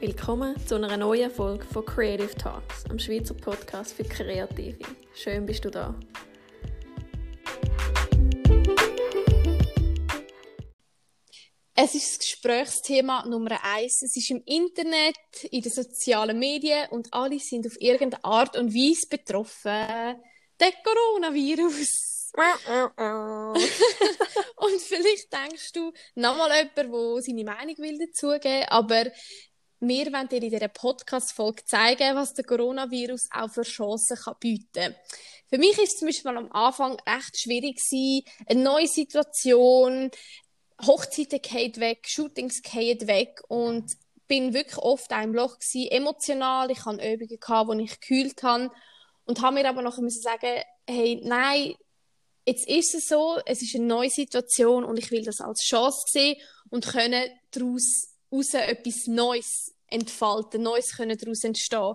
Willkommen 0.00 0.56
zu 0.66 0.76
einer 0.76 0.96
neuen 0.96 1.30
Folge 1.30 1.62
von 1.66 1.84
Creative 1.84 2.34
Talks, 2.34 2.86
am 2.88 2.98
Schweizer 2.98 3.34
Podcast 3.34 3.92
für 3.92 4.02
Kreative. 4.02 4.78
Schön 5.12 5.44
bist 5.44 5.62
du 5.62 5.70
da. 5.70 5.94
Es 11.74 11.94
ist 11.94 12.12
das 12.12 12.18
Gesprächsthema 12.18 13.26
Nummer 13.26 13.62
eins. 13.62 14.00
Es 14.00 14.16
ist 14.16 14.30
im 14.30 14.42
Internet, 14.46 15.18
in 15.50 15.60
den 15.60 15.70
sozialen 15.70 16.38
Medien 16.38 16.88
und 16.88 17.12
alle 17.12 17.38
sind 17.38 17.66
auf 17.66 17.78
irgendeine 17.78 18.24
Art 18.24 18.56
und 18.56 18.72
Weise 18.72 19.06
betroffen. 19.06 20.18
Der 20.58 20.72
Coronavirus. 20.82 22.32
und 24.56 24.80
vielleicht 24.80 25.30
denkst 25.30 25.72
du 25.72 25.92
nochmal 26.14 26.70
jemand, 26.76 26.76
der 26.76 27.22
seine 27.22 27.44
Meinung 27.44 27.76
will 27.78 27.98
dazugeben, 27.98 28.68
aber 28.68 29.10
wir 29.80 30.12
wollen 30.12 30.28
dir 30.28 30.42
in 30.42 30.50
dieser 30.50 30.68
Podcast-Folge 30.68 31.64
zeigen, 31.64 32.14
was 32.14 32.34
der 32.34 32.44
Coronavirus 32.44 33.28
auch 33.32 33.50
für 33.50 33.62
Chancen 33.62 34.16
kann 34.16 34.34
bieten 34.38 34.68
kann. 34.72 34.94
Für 35.48 35.58
mich 35.58 35.78
ist 35.78 35.94
es 35.94 35.98
zum 35.98 36.08
Beispiel 36.08 36.36
am 36.36 36.52
Anfang 36.52 36.96
recht 37.06 37.40
schwierig 37.40 37.76
gewesen, 37.76 38.24
eine 38.46 38.62
neue 38.62 38.86
Situation, 38.86 40.10
Hochzeiten 40.86 41.40
gehen 41.42 41.76
weg, 41.76 42.06
Shootings 42.06 42.62
gehen 42.62 43.06
weg 43.08 43.40
und 43.48 43.90
bin 44.28 44.54
wirklich 44.54 44.78
oft 44.78 45.10
im 45.10 45.34
Loch 45.34 45.58
gewesen, 45.58 45.90
emotional. 45.90 46.70
Ich 46.70 46.84
hatte 46.84 47.12
Übungen, 47.12 47.40
gehabt, 47.40 47.68
wo 47.68 47.72
ich 47.72 48.00
gekühlt 48.00 48.42
habe 48.42 48.70
und 49.24 49.42
habe 49.42 49.54
mir 49.54 49.68
aber 49.68 49.82
noch 49.82 49.98
müssen 49.98 50.22
sagen, 50.22 50.62
hey, 50.86 51.20
nein, 51.24 51.74
jetzt 52.46 52.68
ist 52.68 52.94
es 52.94 53.08
so, 53.08 53.38
es 53.46 53.62
ist 53.62 53.74
eine 53.74 53.86
neue 53.86 54.10
Situation 54.10 54.84
und 54.84 54.98
ich 54.98 55.10
will 55.10 55.24
das 55.24 55.40
als 55.40 55.62
Chance 55.62 56.02
sehen 56.06 56.36
und 56.68 56.86
können 56.86 57.28
daraus 57.50 58.09
raus 58.32 58.54
etwas 58.54 59.06
Neues 59.06 59.74
entfalten, 59.88 60.62
Neues 60.62 60.96
können 60.96 61.18
daraus 61.18 61.44
entstehen. 61.44 61.94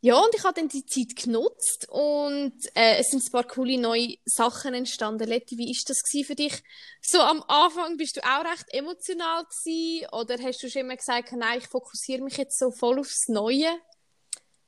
Ja, 0.00 0.16
und 0.16 0.34
ich 0.34 0.44
habe 0.44 0.60
dann 0.60 0.68
die 0.68 0.84
Zeit 0.84 1.16
genutzt 1.16 1.88
und 1.88 2.52
äh, 2.74 2.98
es 2.98 3.08
sind 3.08 3.24
ein 3.24 3.32
paar 3.32 3.44
coole 3.44 3.78
neue 3.78 4.16
Sachen 4.26 4.74
entstanden. 4.74 5.26
Letty, 5.26 5.56
wie 5.56 5.70
ist 5.70 5.88
das 5.88 6.02
für 6.26 6.34
dich? 6.34 6.62
So 7.00 7.20
am 7.20 7.42
Anfang 7.48 7.96
bist 7.96 8.18
du 8.18 8.20
auch 8.20 8.44
recht 8.44 8.66
emotional 8.68 9.44
gewesen, 9.44 10.06
oder 10.12 10.36
hast 10.42 10.62
du 10.62 10.68
schon 10.68 10.82
immer 10.82 10.96
gesagt, 10.96 11.32
nein, 11.32 11.58
ich 11.58 11.68
fokussiere 11.68 12.22
mich 12.22 12.36
jetzt 12.36 12.58
so 12.58 12.70
voll 12.70 12.98
aufs 12.98 13.28
Neue? 13.28 13.80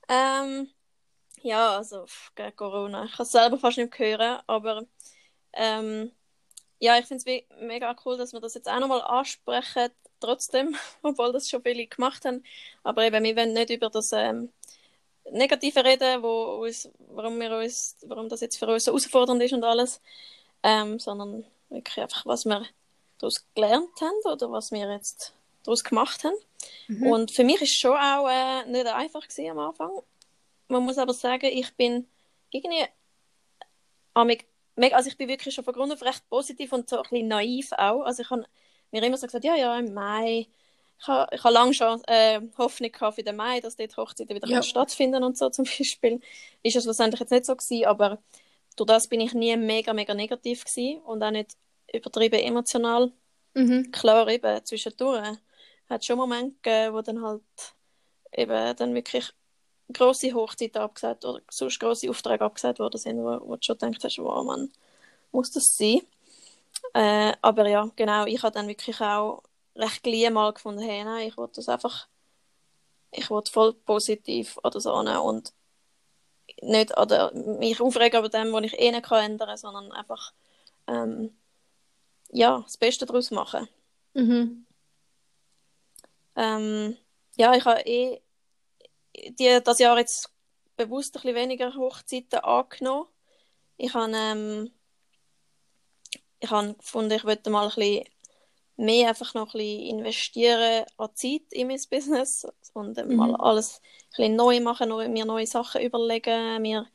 Ähm, 0.08 0.70
ja, 1.42 1.76
also 1.76 2.06
gegen 2.34 2.56
Corona. 2.56 3.04
Ich 3.04 3.12
kann 3.12 3.24
es 3.26 3.32
selber 3.32 3.58
fast 3.58 3.76
nicht 3.76 3.98
hören, 3.98 4.41
aber 4.46 4.86
ähm, 5.52 6.12
ja, 6.78 6.98
ich 6.98 7.04
finde 7.04 7.22
es 7.30 7.60
mega 7.60 7.94
cool, 8.04 8.16
dass 8.16 8.32
wir 8.32 8.41
das 8.41 8.54
jetzt 8.54 8.68
auch 8.68 8.80
nochmal 8.80 9.02
ansprechen, 9.02 9.91
trotzdem, 10.27 10.77
obwohl 11.02 11.32
das 11.32 11.48
schon 11.48 11.62
viele 11.62 11.86
gemacht 11.86 12.24
haben. 12.24 12.44
Aber 12.82 13.05
eben, 13.05 13.24
wir 13.24 13.36
wollen 13.36 13.52
nicht 13.52 13.70
über 13.70 13.91
das 13.91 14.12
ähm, 14.12 14.50
Negative 15.30 15.84
reden, 15.84 16.22
wo 16.22 16.62
uns, 16.64 16.88
warum, 17.08 17.41
wir 17.41 17.56
uns, 17.56 17.96
warum 18.02 18.28
das 18.28 18.41
jetzt 18.41 18.58
für 18.58 18.66
uns 18.66 18.84
so 18.84 18.92
herausfordernd 18.92 19.42
ist 19.42 19.52
und 19.52 19.64
alles, 19.64 20.00
ähm, 20.62 20.98
sondern 20.98 21.44
wirklich 21.69 22.00
einfach, 22.00 22.27
was 22.27 22.44
wir 22.44 22.64
daraus 23.19 23.44
gelernt 23.54 24.00
haben 24.00 24.32
oder 24.32 24.50
was 24.52 24.70
wir 24.70 24.91
jetzt 24.92 25.34
daraus 25.64 25.82
gemacht 25.82 26.22
haben. 26.24 26.36
Mhm. 26.88 27.06
Und 27.06 27.30
für 27.30 27.44
mich 27.44 27.60
ist 27.62 27.70
es 27.70 27.77
schon 27.77 27.97
auch 27.97 28.28
äh, 28.28 28.64
nicht 28.66 28.86
einfach 28.86 29.27
gewesen 29.27 29.50
am 29.50 29.58
Anfang. 29.58 29.91
Man 30.69 30.84
muss 30.84 30.98
aber 30.98 31.14
sagen, 31.14 31.47
ich 31.47 31.74
bin 31.74 32.06
irgendwie 32.50 32.86
also 34.92 35.08
ich 35.08 35.16
bin 35.16 35.28
wirklich 35.28 35.54
schon 35.54 35.64
von 35.64 35.74
Grund 35.74 35.92
auf 35.92 36.02
recht 36.02 36.28
positiv 36.28 36.72
und 36.72 36.88
so 36.88 36.97
ein 36.97 37.02
bisschen 37.02 37.28
naiv 37.28 37.72
auch. 37.72 38.02
Also 38.02 38.22
ich 38.22 38.30
habe 38.30 38.44
mir 39.00 39.06
immer 39.06 39.16
so 39.16 39.27
gesagt, 39.27 39.44
ja, 39.44 39.55
ja, 39.55 39.78
im 39.78 39.94
Mai. 39.94 40.47
Ich 40.98 41.08
habe, 41.08 41.34
ich 41.34 41.44
habe 41.44 41.52
lange 41.52 41.75
schon 41.75 42.02
äh, 42.06 42.41
Hoffnung 42.56 42.91
gehabt 42.91 43.16
für 43.16 43.22
den 43.22 43.36
Mai, 43.36 43.61
dass 43.61 43.77
dort 43.77 43.97
Hochzeiten 43.97 44.34
wieder 44.34 44.48
ja. 44.48 44.62
stattfinden 44.62 45.22
und 45.22 45.36
so 45.36 45.50
zum 45.50 45.64
Beispiel. 45.64 46.20
Ist 46.62 46.77
es 46.77 46.84
schlussendlich 46.84 47.20
jetzt 47.20 47.33
nicht 47.33 47.44
so 47.44 47.55
gewesen, 47.55 47.86
aber 47.86 48.19
durch 48.76 48.87
das 48.87 49.09
bin 49.09 49.20
ich 49.20 49.34
nie 49.34 49.56
mega, 49.56 49.93
mega 49.93 50.15
negativ 50.15 50.65
gewesen 50.65 51.00
und 51.03 51.22
auch 51.22 51.31
nicht 51.31 51.53
übertrieben 51.93 52.41
emotional. 52.41 53.12
Mhm. 53.54 53.91
Klar, 53.91 54.28
eben 54.28 54.65
zwischendurch 54.65 55.38
hat 55.88 56.00
es 56.00 56.06
schon 56.06 56.19
Momente 56.19 56.56
gegeben, 56.62 56.94
wo 56.94 57.00
dann 57.00 57.22
halt 57.22 57.43
eben 58.32 58.76
dann 58.76 58.94
wirklich 58.94 59.32
grosse 59.93 60.32
Hochzeiten 60.34 60.81
abgesagt 60.81 61.25
oder 61.25 61.41
sonst 61.50 61.78
grosse 61.78 62.10
Aufträge 62.10 62.44
abgesagt 62.44 62.78
worden 62.78 62.99
sind, 62.99 63.19
wo, 63.19 63.41
wo 63.49 63.56
du 63.56 63.62
schon 63.62 63.78
denkst, 63.78 64.19
wow, 64.19 64.44
man, 64.44 64.70
muss 65.32 65.50
das 65.53 65.76
sein? 65.76 66.00
Äh, 66.94 67.25
aber 67.46 67.68
ja, 67.68 67.88
genau, 67.94 68.26
ich 68.26 68.42
habe 68.42 68.52
dann 68.52 68.66
wirklich 68.66 69.00
auch 69.00 69.44
recht 69.76 70.02
gleich 70.02 70.30
mal 70.30 70.52
gefunden, 70.52 70.82
hey, 70.82 71.04
nein, 71.04 71.28
ich 71.28 71.36
wollte 71.36 71.56
das 71.56 71.68
einfach, 71.68 72.08
ich 73.12 73.30
wollte 73.30 73.52
voll 73.52 73.72
positiv 73.72 74.58
oder 74.64 74.80
so 74.80 75.00
ne, 75.02 75.20
und 75.20 75.52
nicht 76.60 76.98
oder 76.98 77.32
mich 77.32 77.80
aufregen 77.80 78.18
über 78.18 78.28
dem, 78.28 78.52
was 78.52 78.64
ich 78.64 78.78
eh 78.80 78.90
nicht 78.90 79.04
kann 79.04 79.24
ändern, 79.24 79.56
sondern 79.56 79.92
einfach 79.92 80.32
ähm, 80.88 81.36
ja, 82.32 82.62
das 82.62 82.76
Beste 82.78 83.06
daraus 83.06 83.30
machen. 83.30 83.68
Mhm. 84.14 84.66
Ähm, 86.34 86.96
ja, 87.36 87.54
ich 87.54 87.64
habe 87.64 87.80
eh 87.82 88.20
die, 89.14 89.60
das 89.62 89.78
Jahr 89.78 89.96
jetzt 89.98 90.30
bewusst 90.76 91.14
ein 91.14 91.22
bisschen 91.22 91.36
weniger 91.36 91.72
Hochzeiten 91.76 92.40
angenommen. 92.40 93.06
Ich 93.76 93.94
habe, 93.94 94.12
ähm, 94.12 94.72
ich 96.41 96.50
habe 96.50 96.74
gefunden, 96.74 97.12
ich 97.12 97.24
wollte 97.24 97.50
mal 97.50 97.64
ein 97.64 97.74
bisschen 97.74 98.04
mehr 98.76 99.08
einfach 99.08 99.34
noch 99.34 99.54
ein 99.54 99.58
bisschen 99.58 99.98
investieren 99.98 100.84
an 100.98 101.10
Zeit 101.14 101.42
in 101.50 101.69
mein 101.69 101.80
Business 101.91 102.47
und 102.74 102.97
mhm. 102.97 103.16
mal 103.16 103.34
alles 103.36 103.80
ein 103.80 104.08
bisschen 104.10 104.36
neu 104.36 104.60
machen, 104.60 105.12
mir 105.12 105.25
neue 105.25 105.46
Sachen 105.46 105.82
überlegen, 105.82 106.60
mir 106.60 106.86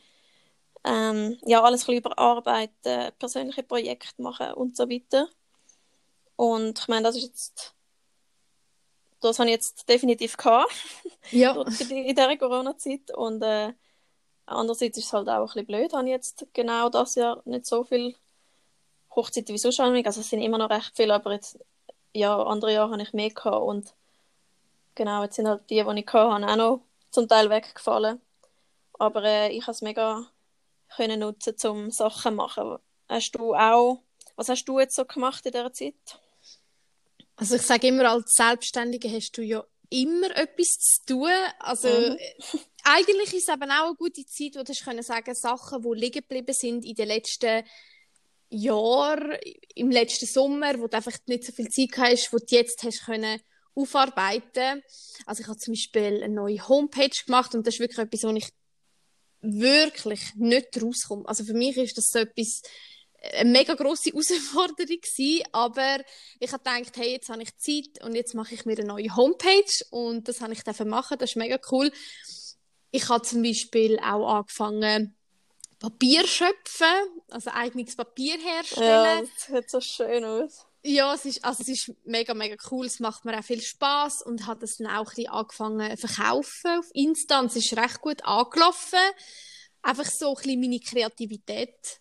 ähm, 0.83 1.37
ja, 1.45 1.61
alles 1.61 1.83
ein 1.83 1.95
bisschen 1.95 2.13
überarbeiten, 2.13 3.11
persönliche 3.19 3.63
Projekte 3.63 4.21
machen 4.21 4.53
und 4.53 4.75
so 4.75 4.89
weiter. 4.89 5.27
Und 6.35 6.79
ich 6.79 6.87
meine, 6.87 7.03
das 7.03 7.15
ist 7.15 7.23
jetzt 7.23 7.75
das 9.21 9.37
habe 9.39 9.49
ich 9.49 9.55
jetzt 9.55 9.87
definitiv 9.87 10.35
gehabt. 10.35 10.71
Ja. 11.31 11.53
in 11.53 12.15
dieser 12.15 12.35
Corona-Zeit. 12.35 13.15
Und 13.15 13.43
äh, 13.43 13.73
andererseits 14.47 14.97
ist 14.97 15.05
es 15.05 15.13
halt 15.13 15.29
auch 15.29 15.41
ein 15.41 15.45
bisschen 15.45 15.65
blöd, 15.67 15.93
habe 15.93 16.05
ich 16.05 16.11
jetzt 16.11 16.47
genau 16.51 16.89
das 16.89 17.15
Jahr 17.15 17.41
nicht 17.45 17.65
so 17.67 17.83
viel 17.83 18.15
Hochzeiten 19.15 19.53
wie 19.53 19.57
sonst 19.57 19.79
Also 19.79 20.21
es 20.21 20.29
sind 20.29 20.41
immer 20.41 20.57
noch 20.57 20.69
recht 20.69 20.91
viele, 20.95 21.13
aber 21.13 21.33
jetzt, 21.33 21.59
ja, 22.13 22.41
andere 22.41 22.73
Jahre 22.73 22.91
habe 22.91 23.01
ich 23.01 23.13
mehr 23.13 23.29
gehabt. 23.29 23.63
Und 23.63 23.93
genau, 24.95 25.23
jetzt 25.23 25.35
sind 25.35 25.47
halt 25.47 25.69
die, 25.69 25.83
die 25.83 25.99
ich 25.99 26.13
hatte, 26.13 26.47
auch 26.47 26.55
noch 26.55 26.81
zum 27.11 27.27
Teil 27.27 27.49
weggefallen. 27.49 28.21
Aber 28.93 29.23
äh, 29.23 29.49
ich 29.49 29.63
habe 29.63 29.71
es 29.71 29.81
mega 29.81 30.25
können 30.95 31.19
nutzen, 31.19 31.55
um 31.67 31.91
Sachen 31.91 32.31
zu 32.31 32.35
machen. 32.35 32.77
Hast 33.07 33.31
du 33.31 33.55
auch, 33.55 34.01
was 34.35 34.49
hast 34.49 34.65
du 34.65 34.79
jetzt 34.79 34.95
so 34.95 35.05
gemacht 35.05 35.45
in 35.45 35.51
dieser 35.51 35.73
Zeit? 35.73 36.19
Also 37.35 37.55
ich 37.55 37.63
sage 37.63 37.87
immer, 37.87 38.09
als 38.09 38.33
Selbstständige 38.35 39.09
hast 39.09 39.37
du 39.37 39.41
ja 39.41 39.63
immer 39.89 40.35
etwas 40.35 40.67
zu 40.79 41.05
tun. 41.05 41.31
Also 41.59 41.87
mhm. 41.87 42.17
eigentlich 42.83 43.33
ist 43.33 43.49
es 43.49 43.53
eben 43.53 43.71
auch 43.71 43.87
eine 43.87 43.95
gute 43.95 44.25
Zeit, 44.25 44.55
wo 44.55 44.63
du 44.63 44.73
können 44.73 45.03
sagen 45.03 45.35
Sachen, 45.35 45.81
die 45.81 45.99
liegen 45.99 46.21
geblieben 46.21 46.53
sind 46.53 46.85
in 46.85 46.95
den 46.95 47.07
letzten 47.07 47.63
Jahren, 48.51 49.37
im 49.75 49.89
letzten 49.89 50.25
Sommer, 50.25 50.79
wo 50.79 50.87
du 50.87 50.97
einfach 50.97 51.17
nicht 51.25 51.45
so 51.45 51.51
viel 51.51 51.69
Zeit 51.69 51.97
hast, 51.97 52.33
wo 52.33 52.37
du 52.37 52.45
jetzt 52.49 52.83
hast 52.83 53.05
können 53.05 53.39
aufarbeiten. 53.73 54.83
Also 55.25 55.41
ich 55.41 55.47
habe 55.47 55.57
zum 55.57 55.73
Beispiel 55.73 56.21
eine 56.23 56.33
neue 56.33 56.67
Homepage 56.67 57.09
gemacht 57.25 57.55
und 57.55 57.65
das 57.65 57.75
ist 57.75 57.79
wirklich 57.79 57.99
etwas, 57.99 58.23
wo 58.23 58.35
ich 58.35 58.49
wirklich 59.41 60.35
nicht 60.35 60.81
rauskomme. 60.81 61.27
Also 61.27 61.45
für 61.45 61.53
mich 61.53 61.77
ist 61.77 61.97
das 61.97 62.09
so 62.09 62.19
etwas, 62.19 62.61
eine 63.33 63.49
mega 63.49 63.75
grosse 63.75 64.09
Herausforderung 64.11 64.99
gewesen, 65.01 65.43
aber 65.51 65.99
ich 66.39 66.51
habe 66.51 66.63
gedacht, 66.63 66.97
hey, 66.97 67.13
jetzt 67.13 67.29
habe 67.29 67.43
ich 67.43 67.55
Zeit 67.57 68.03
und 68.03 68.15
jetzt 68.15 68.33
mache 68.33 68.53
ich 68.53 68.65
mir 68.65 68.77
eine 68.77 68.87
neue 68.87 69.15
Homepage 69.15 69.85
und 69.91 70.27
das 70.27 70.41
habe 70.41 70.53
ich 70.53 70.63
dafür 70.63 70.85
machen, 70.85 71.17
das 71.19 71.31
ist 71.31 71.35
mega 71.37 71.59
cool. 71.71 71.91
Ich 72.91 73.07
habe 73.09 73.25
zum 73.25 73.41
Beispiel 73.41 73.99
auch 73.99 74.27
angefangen, 74.27 75.15
Papier 75.81 76.27
schöpfen, 76.27 76.85
also 77.31 77.49
eigenes 77.49 77.95
Papier 77.95 78.37
herstellen. 78.37 78.87
Ja, 78.87 79.21
das 79.21 79.45
sieht 79.47 79.69
so 79.69 79.81
schön 79.81 80.23
aus. 80.23 80.67
Ja, 80.83 81.13
es 81.15 81.25
ist, 81.25 81.43
also 81.43 81.63
es 81.63 81.69
ist 81.69 81.91
mega, 82.05 82.35
mega 82.35 82.55
cool. 82.69 82.85
Es 82.85 82.99
macht 82.99 83.25
mir 83.25 83.37
auch 83.37 83.43
viel 83.43 83.61
Spaß 83.61 84.21
und 84.21 84.45
hat 84.45 84.61
das 84.61 84.77
dann 84.77 84.87
auch 84.87 84.99
ein 84.99 85.05
bisschen 85.05 85.29
angefangen 85.29 85.97
zu 85.97 86.07
verkaufen 86.07 86.79
auf 86.79 86.85
Insta. 86.93 87.39
Und 87.39 87.47
es 87.47 87.55
ist 87.55 87.75
recht 87.75 87.99
gut 87.99 88.23
angelaufen. 88.23 88.99
Einfach 89.81 90.05
so 90.05 90.29
ein 90.29 90.35
bisschen 90.35 90.61
meine 90.61 90.79
Kreativität 90.79 91.99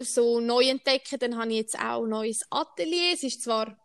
so 0.00 0.40
neu 0.40 0.64
entdecken. 0.64 1.20
Dann 1.20 1.36
habe 1.38 1.50
ich 1.50 1.58
jetzt 1.58 1.78
auch 1.78 2.02
ein 2.02 2.10
neues 2.10 2.40
Atelier. 2.50 3.14
Es 3.14 3.22
ist 3.22 3.42
zwar 3.42 3.76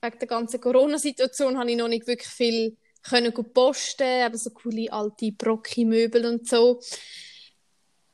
wegen 0.00 0.18
der 0.20 0.28
ganzen 0.28 0.60
Corona-Situation 0.60 1.58
habe 1.58 1.70
ich 1.70 1.76
noch 1.76 1.88
nicht 1.88 2.06
wirklich 2.06 2.28
viel 2.28 2.76
können 3.02 3.32
posten, 3.32 4.22
aber 4.22 4.36
so 4.36 4.50
coole 4.50 4.92
alte 4.92 5.32
Brocki-Möbel 5.32 6.26
und 6.26 6.48
so. 6.48 6.80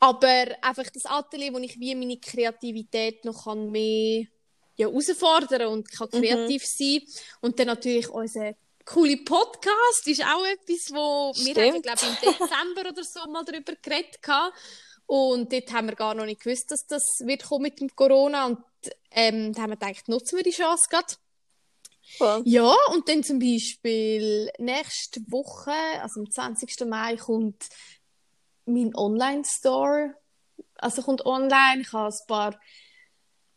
Aber 0.05 0.45
einfach 0.61 0.91
das 0.93 1.07
Atelier, 1.07 1.55
wo 1.55 1.59
ich 1.59 1.81
wie 1.81 1.95
meine 1.95 2.19
Kreativität 2.19 3.25
noch 3.25 3.45
kann 3.45 3.71
mehr 3.71 4.27
ja, 4.77 4.89
herausfordern 4.89 5.69
und 5.69 5.91
kann 5.91 6.09
mhm. 6.13 6.21
kreativ 6.21 6.63
mhm. 6.63 6.67
sein. 6.67 7.03
Und 7.41 7.59
dann 7.59 7.69
natürlich 7.69 8.11
unser 8.11 8.55
coole 8.85 9.17
Podcast 9.17 10.07
ist 10.07 10.23
auch 10.23 10.45
etwas, 10.45 10.93
wo 10.93 11.33
Stimmt. 11.33 11.57
wir 11.57 11.73
haben, 11.73 11.83
glaube 11.83 12.01
ich, 12.03 12.09
im 12.09 12.33
Dezember 12.33 12.91
oder 12.91 13.03
so 13.03 13.31
mal 13.31 13.45
darüber 13.47 13.73
geredet 13.81 14.19
haben. 14.27 14.53
Und 15.07 15.51
dort 15.51 15.73
haben 15.73 15.89
wir 15.89 15.97
gar 15.97 16.15
noch 16.15 16.27
nicht 16.27 16.43
gewusst, 16.43 16.71
dass 16.71 16.87
das 16.87 17.21
wird 17.21 17.45
kommen 17.45 17.63
mit 17.63 17.81
dem 17.81 17.89
Corona. 17.95 18.47
Und 18.47 18.59
ähm, 19.11 19.55
da 19.55 19.63
haben 19.63 19.71
wir 19.71 19.77
gedacht, 19.77 20.07
nutzen 20.09 20.37
wir 20.37 20.43
die 20.43 20.51
Chance 20.51 20.85
gerade. 20.91 21.15
Voll. 22.19 22.43
Ja, 22.45 22.75
und 22.93 23.09
dann 23.09 23.25
zum 23.25 23.39
Beispiel 23.39 24.51
nächste 24.59 25.21
Woche, 25.29 25.73
also 26.03 26.21
am 26.21 26.31
20. 26.31 26.87
Mai, 26.87 27.17
kommt 27.17 27.69
mein 28.67 28.95
Online-Store. 28.95 30.15
Also 30.77 31.03
kommt 31.03 31.25
online. 31.27 31.83
Ich 31.83 31.93
habe 31.93 32.15
ein 32.15 32.27
paar 32.27 32.61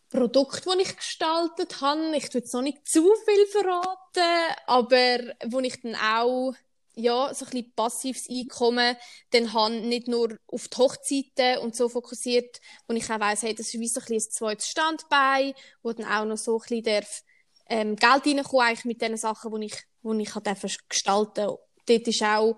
Produkte, 0.10 0.70
die 0.76 0.84
ich 0.84 0.96
gestaltet 0.96 1.82
habe. 1.82 2.16
Ich 2.16 2.30
tue 2.30 2.42
jetzt 2.42 2.54
noch 2.54 2.62
nicht 2.62 2.88
zu 2.88 3.04
viel 3.26 3.46
verraten, 3.48 4.56
aber 4.66 5.20
wo 5.48 5.60
ich 5.60 5.82
dann 5.82 5.96
auch 5.96 6.54
ja, 6.98 7.32
so 7.32 7.46
ein 7.46 7.52
bisschen 7.52 7.74
passives 7.76 8.28
Einkommen 8.28 8.98
dann 9.30 9.54
habe, 9.54 9.76
nicht 9.76 10.08
nur 10.08 10.36
auf 10.48 10.68
die 10.68 10.78
Hochzeiten 10.78 11.60
und 11.60 11.76
so 11.76 11.90
fokussiert, 11.90 12.60
wo 12.88 12.96
ich 12.96 13.10
auch 13.12 13.20
weiss, 13.20 13.44
hey, 13.44 13.54
das 13.54 13.68
ist 13.68 13.80
wie 13.80 13.88
so 13.88 14.00
ein, 14.00 14.06
bisschen 14.08 14.30
ein 14.30 14.34
zweites 14.34 14.68
Standbein, 14.68 15.54
wo 15.84 15.94
dann 15.94 16.08
auch 16.08 16.26
noch 16.26 16.38
so 16.38 16.56
ein 16.58 16.62
bisschen 16.62 16.84
darf, 16.84 17.24
ähm, 17.68 17.96
Geld 17.96 18.26
reinkommen 18.26 18.66
eigentlich 18.66 18.86
mit 18.86 19.02
den 19.02 19.16
Sachen, 19.16 19.54
die 19.60 19.68
ich, 19.68 19.78
die 20.02 20.22
ich 20.22 20.80
gestalten 20.90 21.58
Dort 21.86 22.08
ist 22.08 22.24
auch 22.24 22.58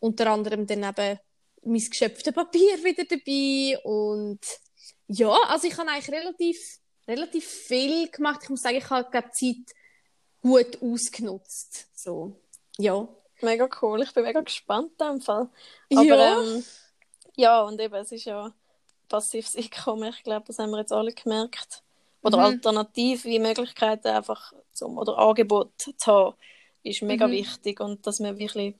unter 0.00 0.30
anderem 0.30 0.66
dann 0.66 0.82
eben 0.82 1.18
mein 1.64 1.80
geschöpftes 1.88 2.32
Papier 2.32 2.82
wieder 2.84 3.04
dabei 3.04 3.78
und 3.84 4.40
ja, 5.08 5.30
also 5.48 5.66
ich 5.68 5.76
habe 5.76 5.90
eigentlich 5.90 6.10
relativ, 6.14 6.78
relativ 7.06 7.44
viel 7.46 8.08
gemacht. 8.10 8.40
Ich 8.42 8.48
muss 8.50 8.62
sagen, 8.62 8.76
ich 8.76 8.88
habe 8.90 9.08
glaub, 9.10 9.24
die 9.38 9.64
Zeit 9.64 9.76
gut 10.40 10.82
ausgenutzt. 10.82 11.88
So, 11.94 12.40
ja. 12.78 13.06
Mega 13.40 13.68
cool. 13.82 14.02
Ich 14.02 14.12
bin 14.14 14.24
mega 14.24 14.40
gespannt 14.40 14.92
in 15.00 15.06
dem 15.06 15.20
Fall. 15.20 15.50
Aber, 15.94 16.04
Ja. 16.04 16.40
Ähm, 16.42 16.64
ja, 17.36 17.62
und 17.62 17.80
eben, 17.80 17.94
es 17.96 18.12
ist 18.12 18.24
ja 18.24 18.54
passives 19.08 19.56
Einkommen. 19.56 20.12
Ich 20.16 20.22
glaube, 20.22 20.46
das 20.46 20.58
haben 20.58 20.70
wir 20.70 20.78
jetzt 20.78 20.92
alle 20.92 21.12
gemerkt. 21.12 21.82
Oder 22.22 22.38
Mhm. 22.38 22.44
alternative 22.44 23.38
Möglichkeiten 23.40 24.08
einfach 24.08 24.52
zum, 24.72 24.96
oder 24.96 25.18
Angebot 25.18 25.72
zu 25.78 25.92
haben, 26.06 26.36
ist 26.82 27.02
mega 27.02 27.26
Mhm. 27.26 27.32
wichtig. 27.32 27.80
Und 27.80 28.06
dass 28.06 28.20
man 28.20 28.38
wirklich 28.38 28.76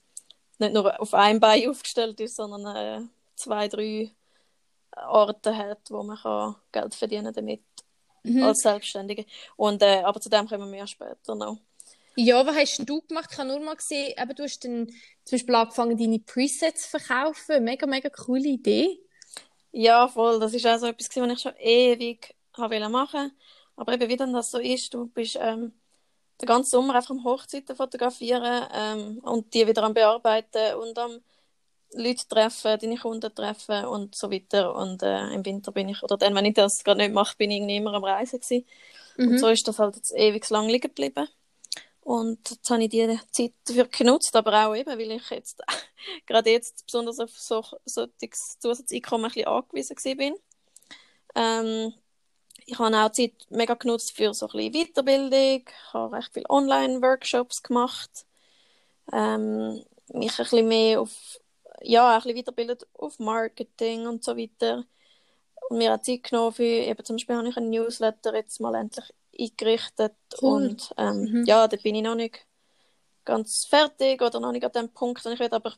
nicht 0.58 0.72
nur 0.74 1.00
auf 1.00 1.14
einem 1.14 1.40
Bein 1.40 1.68
aufgestellt 1.70 2.20
ist, 2.20 2.36
sondern 2.36 2.76
äh, 2.76 3.00
zwei, 3.36 3.68
drei 3.68 4.10
Orte 5.08 5.56
hat, 5.56 5.90
wo 5.90 6.02
man 6.02 6.16
kann 6.18 6.56
Geld 6.72 6.94
verdienen 6.94 7.32
damit 7.32 7.62
Mhm. 8.24 8.42
als 8.42 8.60
Selbstständige. 8.62 9.26
Und, 9.56 9.82
äh, 9.82 10.02
aber 10.02 10.20
zu 10.20 10.30
dem 10.30 10.48
kommen 10.48 10.72
wir 10.72 10.86
später 10.86 11.34
noch. 11.34 11.58
Ja, 12.16 12.46
was 12.46 12.56
hast 12.56 12.78
denn 12.78 12.86
du 12.86 13.02
gemacht? 13.02 13.28
Ich 13.32 13.38
habe 13.38 13.48
nur 13.48 13.60
mal 13.60 13.76
gesehen, 13.76 14.14
eben, 14.16 14.34
du 14.34 14.44
hast 14.44 14.64
dann 14.64 14.86
zum 15.24 15.36
Beispiel 15.36 15.54
angefangen, 15.54 15.98
deine 15.98 16.18
Presets 16.20 16.90
zu 16.90 16.98
verkaufen. 16.98 17.62
Mega, 17.64 17.86
mega 17.86 18.08
coole 18.08 18.48
Idee. 18.48 18.98
Ja, 19.72 20.08
voll. 20.08 20.38
Das 20.38 20.54
ist 20.54 20.66
auch 20.66 20.78
so 20.78 20.86
etwas, 20.86 21.08
was 21.14 21.32
ich 21.32 21.40
schon 21.40 21.56
ewig 21.58 22.34
machen. 22.56 23.32
Aber 23.76 23.92
eben, 23.92 24.08
wie 24.08 24.16
dann 24.16 24.32
das 24.32 24.52
so 24.52 24.58
ist, 24.58 24.94
du 24.94 25.06
bist 25.08 25.36
ähm, 25.40 25.72
den 26.40 26.46
ganzen 26.46 26.70
Sommer 26.70 26.96
einfach 26.96 27.10
am 27.10 27.24
Hochzeiten 27.24 27.76
fotografieren 27.76 28.66
ähm, 28.72 29.18
und 29.22 29.54
die 29.54 29.66
wieder 29.66 29.82
am 29.82 29.94
Bearbeiten 29.94 30.76
und 30.76 30.98
am 30.98 31.20
Leute 31.92 32.26
treffen, 32.28 32.78
deine 32.80 32.96
Kunden 32.96 33.34
treffen 33.34 33.84
und 33.86 34.14
so 34.14 34.30
weiter. 34.30 34.74
Und 34.74 35.02
äh, 35.02 35.32
im 35.32 35.44
Winter 35.44 35.72
bin 35.72 35.88
ich, 35.88 36.02
oder 36.02 36.16
dann, 36.16 36.34
wenn 36.34 36.44
ich 36.44 36.54
das 36.54 36.82
gerade 36.82 37.00
nicht 37.00 37.14
mache, 37.14 37.36
bin 37.36 37.50
ich 37.50 37.58
irgendwie 37.58 37.76
immer 37.76 37.94
am 37.94 38.04
Reisen 38.04 38.40
gewesen. 38.40 38.66
Mhm. 39.16 39.28
Und 39.28 39.38
so 39.38 39.48
ist 39.48 39.66
das 39.68 39.78
halt 39.78 39.96
jetzt 39.96 40.12
ewig 40.16 40.48
lang 40.50 40.68
liegen 40.68 40.88
geblieben. 40.88 41.28
Und 42.00 42.50
jetzt 42.50 42.68
habe 42.68 42.82
ich 42.82 42.90
die 42.90 43.18
Zeit 43.30 43.52
dafür 43.64 43.86
genutzt, 43.86 44.36
aber 44.36 44.66
auch 44.66 44.74
eben, 44.74 44.98
weil 44.98 45.12
ich 45.12 45.30
jetzt, 45.30 45.62
gerade 46.26 46.50
jetzt 46.50 46.84
besonders 46.84 47.18
auf 47.18 47.30
so, 47.30 47.64
solches 47.84 48.58
Zusatzeinkommen 48.58 49.26
ein 49.26 49.32
bisschen 49.32 49.48
angewiesen 49.48 50.16
bin. 50.18 50.34
Ähm, 51.34 51.94
ich 52.66 52.78
habe 52.78 52.96
auch 52.96 53.10
Zeit 53.12 53.32
mega 53.50 53.74
genutzt 53.74 54.16
für 54.16 54.32
so 54.34 54.48
ein 54.48 54.52
bisschen 54.70 54.72
Weiterbildung. 54.88 55.64
Ich 55.68 55.92
habe 55.94 56.16
recht 56.16 56.30
viele 56.32 56.48
Online-Workshops 56.50 57.62
gemacht. 57.62 58.10
Ähm, 59.12 59.84
mich 60.12 60.32
ein 60.32 60.36
bisschen 60.44 60.68
mehr 60.68 61.00
auf, 61.00 61.10
ja, 61.82 62.14
ein 62.16 62.22
bisschen 62.22 62.38
weiterbildet 62.38 62.86
auf 62.94 63.18
Marketing 63.18 64.06
und 64.06 64.24
so 64.24 64.36
weiter. 64.36 64.84
Und 65.68 65.78
mir 65.78 65.94
auch 65.94 66.00
Zeit 66.02 66.24
genommen 66.24 66.52
für, 66.52 66.64
eben 66.64 67.04
zum 67.04 67.16
Beispiel 67.16 67.36
habe 67.36 67.48
ich 67.48 67.56
einen 67.56 67.70
Newsletter 67.70 68.34
jetzt 68.34 68.60
mal 68.60 68.74
endlich 68.74 69.12
eingerichtet. 69.38 70.14
Cool. 70.40 70.68
Und 70.68 70.94
ähm, 70.98 71.22
Mhm. 71.32 71.44
ja, 71.46 71.68
da 71.68 71.76
bin 71.76 71.94
ich 71.94 72.02
noch 72.02 72.14
nicht 72.14 72.46
ganz 73.24 73.66
fertig 73.68 74.22
oder 74.22 74.40
noch 74.40 74.52
nicht 74.52 74.64
an 74.64 74.72
dem 74.72 74.88
Punkt, 74.90 75.24
den 75.24 75.32
ich 75.32 75.40
will, 75.40 75.48
aber 75.50 75.74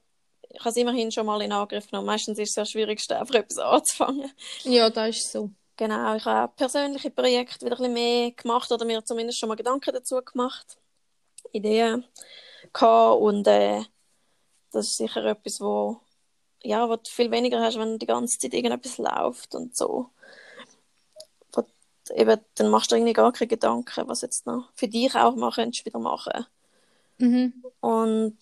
ich 0.50 0.60
habe 0.60 0.70
es 0.70 0.76
immerhin 0.76 1.12
schon 1.12 1.26
mal 1.26 1.40
in 1.42 1.52
Angriff 1.52 1.88
genommen. 1.90 2.06
Meistens 2.06 2.38
ist 2.38 2.50
es 2.50 2.54
das 2.54 2.70
Schwierigste, 2.70 3.18
einfach 3.18 3.34
etwas 3.36 3.58
anzufangen. 3.60 4.30
Ja, 4.64 4.90
das 4.90 5.16
ist 5.16 5.32
so. 5.32 5.50
Genau, 5.76 6.14
ich 6.16 6.24
habe 6.24 6.50
auch 6.50 6.56
persönliche 6.56 7.10
Projekte 7.10 7.66
wieder 7.66 7.76
ein 7.76 7.78
bisschen 7.78 7.92
mehr 7.92 8.30
gemacht 8.32 8.72
oder 8.72 8.84
mir 8.86 9.04
zumindest 9.04 9.38
schon 9.38 9.50
mal 9.50 9.56
Gedanken 9.56 9.92
dazu 9.92 10.20
gemacht, 10.22 10.78
Ideen 11.52 12.04
gehabt 12.72 13.20
und 13.20 13.46
äh, 13.46 13.82
das 14.72 14.86
ist 14.86 14.96
sicher 14.96 15.24
etwas, 15.24 15.60
wo, 15.60 16.00
ja, 16.62 16.88
wo 16.88 16.96
du 16.96 17.10
viel 17.10 17.30
weniger 17.30 17.60
hast, 17.60 17.78
wenn 17.78 17.98
die 17.98 18.06
ganze 18.06 18.38
Zeit 18.38 18.54
irgendetwas 18.54 18.98
läuft 18.98 19.54
und 19.54 19.76
so. 19.76 20.10
Wo 21.52 21.62
du 21.62 22.14
eben, 22.14 22.40
dann 22.54 22.70
machst 22.70 22.90
du 22.90 22.96
irgendwie 22.96 23.12
gar 23.12 23.32
keine 23.32 23.48
Gedanken, 23.48 24.08
was 24.08 24.22
jetzt 24.22 24.46
noch 24.46 24.70
für 24.74 24.88
dich 24.88 25.14
auch 25.14 25.36
mal 25.36 25.52
könntest 25.52 25.84
wieder 25.84 25.98
machen. 25.98 26.46
Mhm. 27.18 27.64
Und 27.80 28.38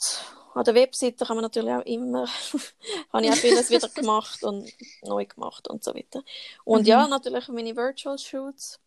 an 0.55 0.65
der 0.65 0.75
Webseite 0.75 1.25
kann 1.27 1.37
man 1.37 1.43
natürlich 1.43 1.73
auch 1.73 1.85
immer, 1.87 2.29
habe 3.13 3.25
ich 3.27 3.33
auch 3.33 3.37
vieles 3.37 3.71
wieder 3.71 3.89
gemacht 3.89 4.43
und 4.45 4.73
neu 5.03 5.27
gemacht 5.27 5.69
und 5.69 5.85
so 5.85 5.95
weiter. 5.95 6.23
Und 6.65 6.83
Mhm. 6.83 6.87
ja, 6.87 7.09
natürlich 7.09 7.49
meine 7.49 7.77
Virtual 7.77 8.19
Shoots 8.19 8.81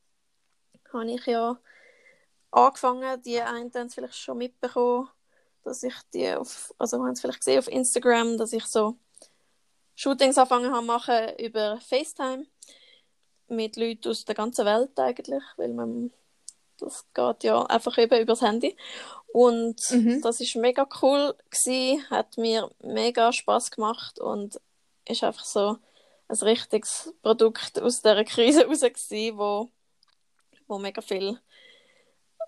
habe 0.94 1.12
ich 1.12 1.26
ja 1.26 1.60
angefangen. 2.52 3.22
Die 3.24 3.42
einen 3.42 3.74
haben 3.74 3.88
es 3.88 3.96
vielleicht 3.96 4.16
schon 4.16 4.38
mitbekommen, 4.38 5.10
dass 5.64 5.84
ich 5.84 5.96
die 6.14 6.34
auf, 6.34 6.74
also 6.78 7.00
haben 7.00 7.12
es 7.12 7.22
vielleicht 7.22 7.40
gesehen 7.40 7.60
auf 7.60 7.68
Instagram, 7.68 8.38
dass 8.38 8.54
ich 8.54 8.66
so 8.66 8.98
Shootings 9.96 10.38
angefangen 10.38 10.74
habe 10.74 10.86
machen 10.86 11.38
über 11.40 11.80
FaceTime 11.82 12.46
mit 13.48 13.78
Leuten 13.78 14.10
aus 14.10 14.26
der 14.26 14.36
ganzen 14.36 14.66
Welt 14.66 14.98
eigentlich, 15.00 15.44
weil 15.58 15.74
man 15.74 16.12
das 16.78 17.06
geht 17.14 17.44
ja 17.44 17.64
einfach 17.64 17.98
eben 17.98 18.20
übers 18.22 18.42
Handy. 18.42 18.76
Und 19.34 19.80
Mhm. 19.92 20.22
das 20.22 20.40
ist 20.42 20.56
mega 20.56 20.88
cool 21.02 21.36
gewesen, 21.50 22.10
hat 22.10 22.38
mir 22.38 22.70
mega 22.80 23.32
Spaß 23.34 23.72
gemacht 23.72 24.20
und 24.20 24.60
ist 25.06 25.24
einfach 25.24 25.46
so 25.46 25.78
ein 26.30 26.38
richtiges 26.42 27.14
Produkt 27.22 27.80
aus 27.82 28.02
der 28.02 28.24
Krise 28.26 28.66
raus 28.68 28.82
gewesen, 28.82 29.38
wo, 29.38 29.70
wo 30.68 30.78
mega 30.80 31.02
viel 31.02 31.40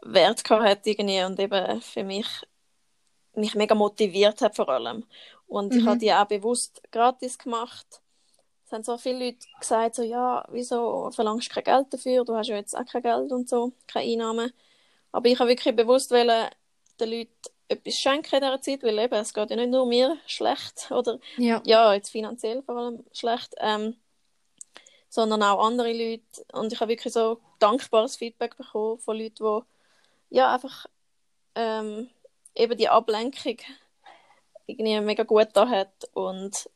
Wert 0.01 0.43
gehabt 0.43 0.63
hat 0.65 0.87
irgendwie 0.87 1.23
und 1.23 1.39
eben 1.39 1.81
für 1.81 2.03
mich 2.03 2.27
mich 3.33 3.55
mega 3.55 3.75
motiviert 3.75 4.41
hat 4.41 4.55
vor 4.55 4.69
allem. 4.69 5.05
Und 5.47 5.73
ich 5.75 5.83
Mhm. 5.83 5.87
habe 5.87 5.99
die 5.99 6.13
auch 6.13 6.25
bewusst 6.25 6.81
gratis 6.91 7.37
gemacht. 7.37 8.01
Es 8.69 8.73
haben 8.73 8.83
so 8.83 8.99
viele 8.99 9.25
Leute 9.25 9.47
gesagt, 9.59 9.95
so, 9.95 10.03
ja, 10.03 10.45
wieso 10.51 11.09
verlangst 11.09 11.49
du 11.49 11.55
kein 11.55 11.63
Geld 11.63 11.91
dafür? 11.91 12.23
Du 12.23 12.35
hast 12.35 12.49
ja 12.49 12.55
jetzt 12.55 12.77
auch 12.77 12.85
kein 12.85 13.01
Geld 13.01 13.31
und 13.31 13.49
so, 13.49 13.73
keine 13.87 14.11
Einnahmen. 14.11 14.53
Aber 15.11 15.27
ich 15.27 15.39
habe 15.39 15.49
wirklich 15.49 15.75
bewusst 15.75 16.11
wollen, 16.11 16.47
den 16.99 17.09
Leuten 17.09 17.31
etwas 17.67 17.95
schenken 17.95 18.35
in 18.35 18.41
dieser 18.41 18.61
Zeit, 18.61 18.83
weil 18.83 18.99
eben, 18.99 19.15
es 19.15 19.33
geht 19.33 19.49
ja 19.49 19.55
nicht 19.55 19.71
nur 19.71 19.87
mir 19.87 20.17
schlecht 20.27 20.85
oder 20.91 21.17
Ja. 21.37 21.63
ja, 21.65 21.95
jetzt 21.95 22.11
finanziell 22.11 22.61
vor 22.61 22.77
allem 22.77 23.03
schlecht, 23.11 23.55
ähm, 23.57 23.97
sondern 25.09 25.41
auch 25.41 25.65
andere 25.65 25.91
Leute. 25.91 26.45
Und 26.53 26.71
ich 26.71 26.79
habe 26.79 26.91
wirklich 26.91 27.11
so 27.11 27.39
dankbares 27.57 28.17
Feedback 28.17 28.55
bekommen 28.55 28.99
von 28.99 29.17
Leuten, 29.17 29.63
die 30.29 30.35
ja 30.35 30.53
einfach 30.53 30.85
ähm, 31.55 32.07
eben 32.53 32.77
die 32.77 32.89
Ablenkung 32.89 33.57
irgendwie 34.67 34.99
mega 35.01 35.23
gut 35.23 35.47
da 35.53 35.67
hat 35.67 36.07
und 36.13 36.69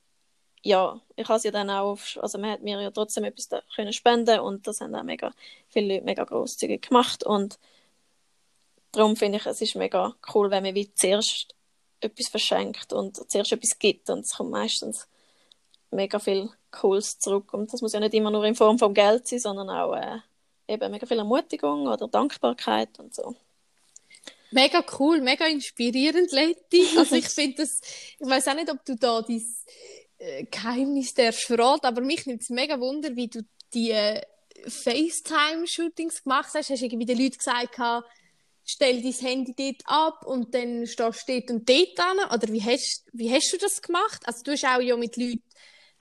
ja, 0.64 1.00
ich 1.18 1.28
habe 1.28 1.38
es 1.38 1.44
ja 1.44 1.52
dann 1.52 1.70
auch, 1.70 1.92
auf, 1.92 2.18
also 2.22 2.38
man 2.38 2.52
hat 2.52 2.62
mir 2.62 2.82
ja 2.82 2.90
trotzdem 2.90 3.26
etwas 3.26 3.50
da 3.50 3.62
können 3.76 3.94
spenden 3.94 4.40
und 4.40 4.66
das 4.66 4.80
haben 4.82 4.96
auch 4.96 5.04
mega 5.04 5.32
viele 5.70 5.96
Leute 5.96 6.06
mega 6.06 6.24
großzügig 6.24 6.88
gemacht 6.88 7.26
und 7.26 7.60
darum 8.94 9.18
finde 9.18 9.40
ich, 9.40 9.46
es 9.46 9.62
ist 9.62 9.76
mega 9.76 10.16
cool, 10.34 10.50
wenn 10.52 10.64
man 10.64 10.74
wie 10.74 10.94
zuerst 10.94 11.54
etwas 12.00 12.30
verschenkt 12.30 12.94
und 12.94 13.30
zuerst 13.30 13.52
etwas 13.52 13.78
gibt 13.78 14.10
und 14.10 14.20
es 14.20 14.36
kommt 14.36 14.52
meistens 14.52 15.08
mega 15.92 16.18
viel 16.20 16.50
Cooles 16.72 17.20
zurück 17.20 17.54
und 17.54 17.72
das 17.74 17.82
muss 17.82 17.94
ja 17.94 18.00
nicht 18.00 18.14
immer 18.14 18.32
nur 18.32 18.46
in 18.46 18.56
Form 18.56 18.80
von 18.80 18.94
Geld 18.94 19.28
sein, 19.28 19.40
sondern 19.40 19.70
auch 19.70 19.96
äh, 19.96 20.20
eben 20.68 20.92
mega 20.92 21.06
viel 21.06 21.20
Ermutigung 21.20 21.88
oder 21.88 22.08
Dankbarkeit 22.08 23.00
und 23.00 23.14
so. 23.14 23.36
Mega 24.52 24.84
cool, 25.00 25.20
mega 25.20 25.46
inspirierend, 25.48 26.32
Leti. 26.32 26.86
Also 26.98 27.16
ich 27.18 27.28
finde 27.28 27.58
das, 27.58 27.82
ich 28.20 28.28
weiß 28.28 28.48
auch 28.48 28.56
nicht, 28.56 28.72
ob 28.72 28.86
du 28.86 28.96
da 28.96 29.20
äh, 29.20 29.42
Geheimnis 30.50 31.14
darfst 31.14 31.46
verraten, 31.46 31.86
aber 31.86 32.02
mich 32.02 32.26
nimmt 32.26 32.42
es 32.42 32.50
mega 32.50 32.80
Wunder, 32.80 33.16
wie 33.16 33.28
du 33.28 33.42
die 33.74 33.92
äh, 33.92 34.22
FaceTime-Shootings 34.68 36.24
gemacht 36.24 36.50
hast. 36.54 36.70
Hast 36.70 36.82
du 36.82 36.86
irgendwie 36.86 37.06
den 37.06 37.20
Leuten 37.20 37.38
gesagt, 37.38 37.76
stell 38.66 39.02
dein 39.02 39.12
Handy 39.12 39.54
dort 39.56 39.84
ab 39.86 40.26
und 40.26 40.54
dann 40.54 40.88
stehst 40.88 41.28
du 41.28 41.34
dort 41.34 41.52
und 41.52 41.70
dort 41.70 42.00
an? 42.00 42.18
Oder 42.34 42.52
wie 42.52 42.62
hast, 42.62 43.04
wie 43.12 43.34
hast 43.34 43.52
du 43.52 43.58
das 43.58 43.82
gemacht? 43.82 44.22
Also 44.26 44.44
du 44.44 44.52
hast 44.52 44.66
auch 44.66 44.82
ja 44.82 44.96
mit 44.96 45.18
Leuten 45.18 45.44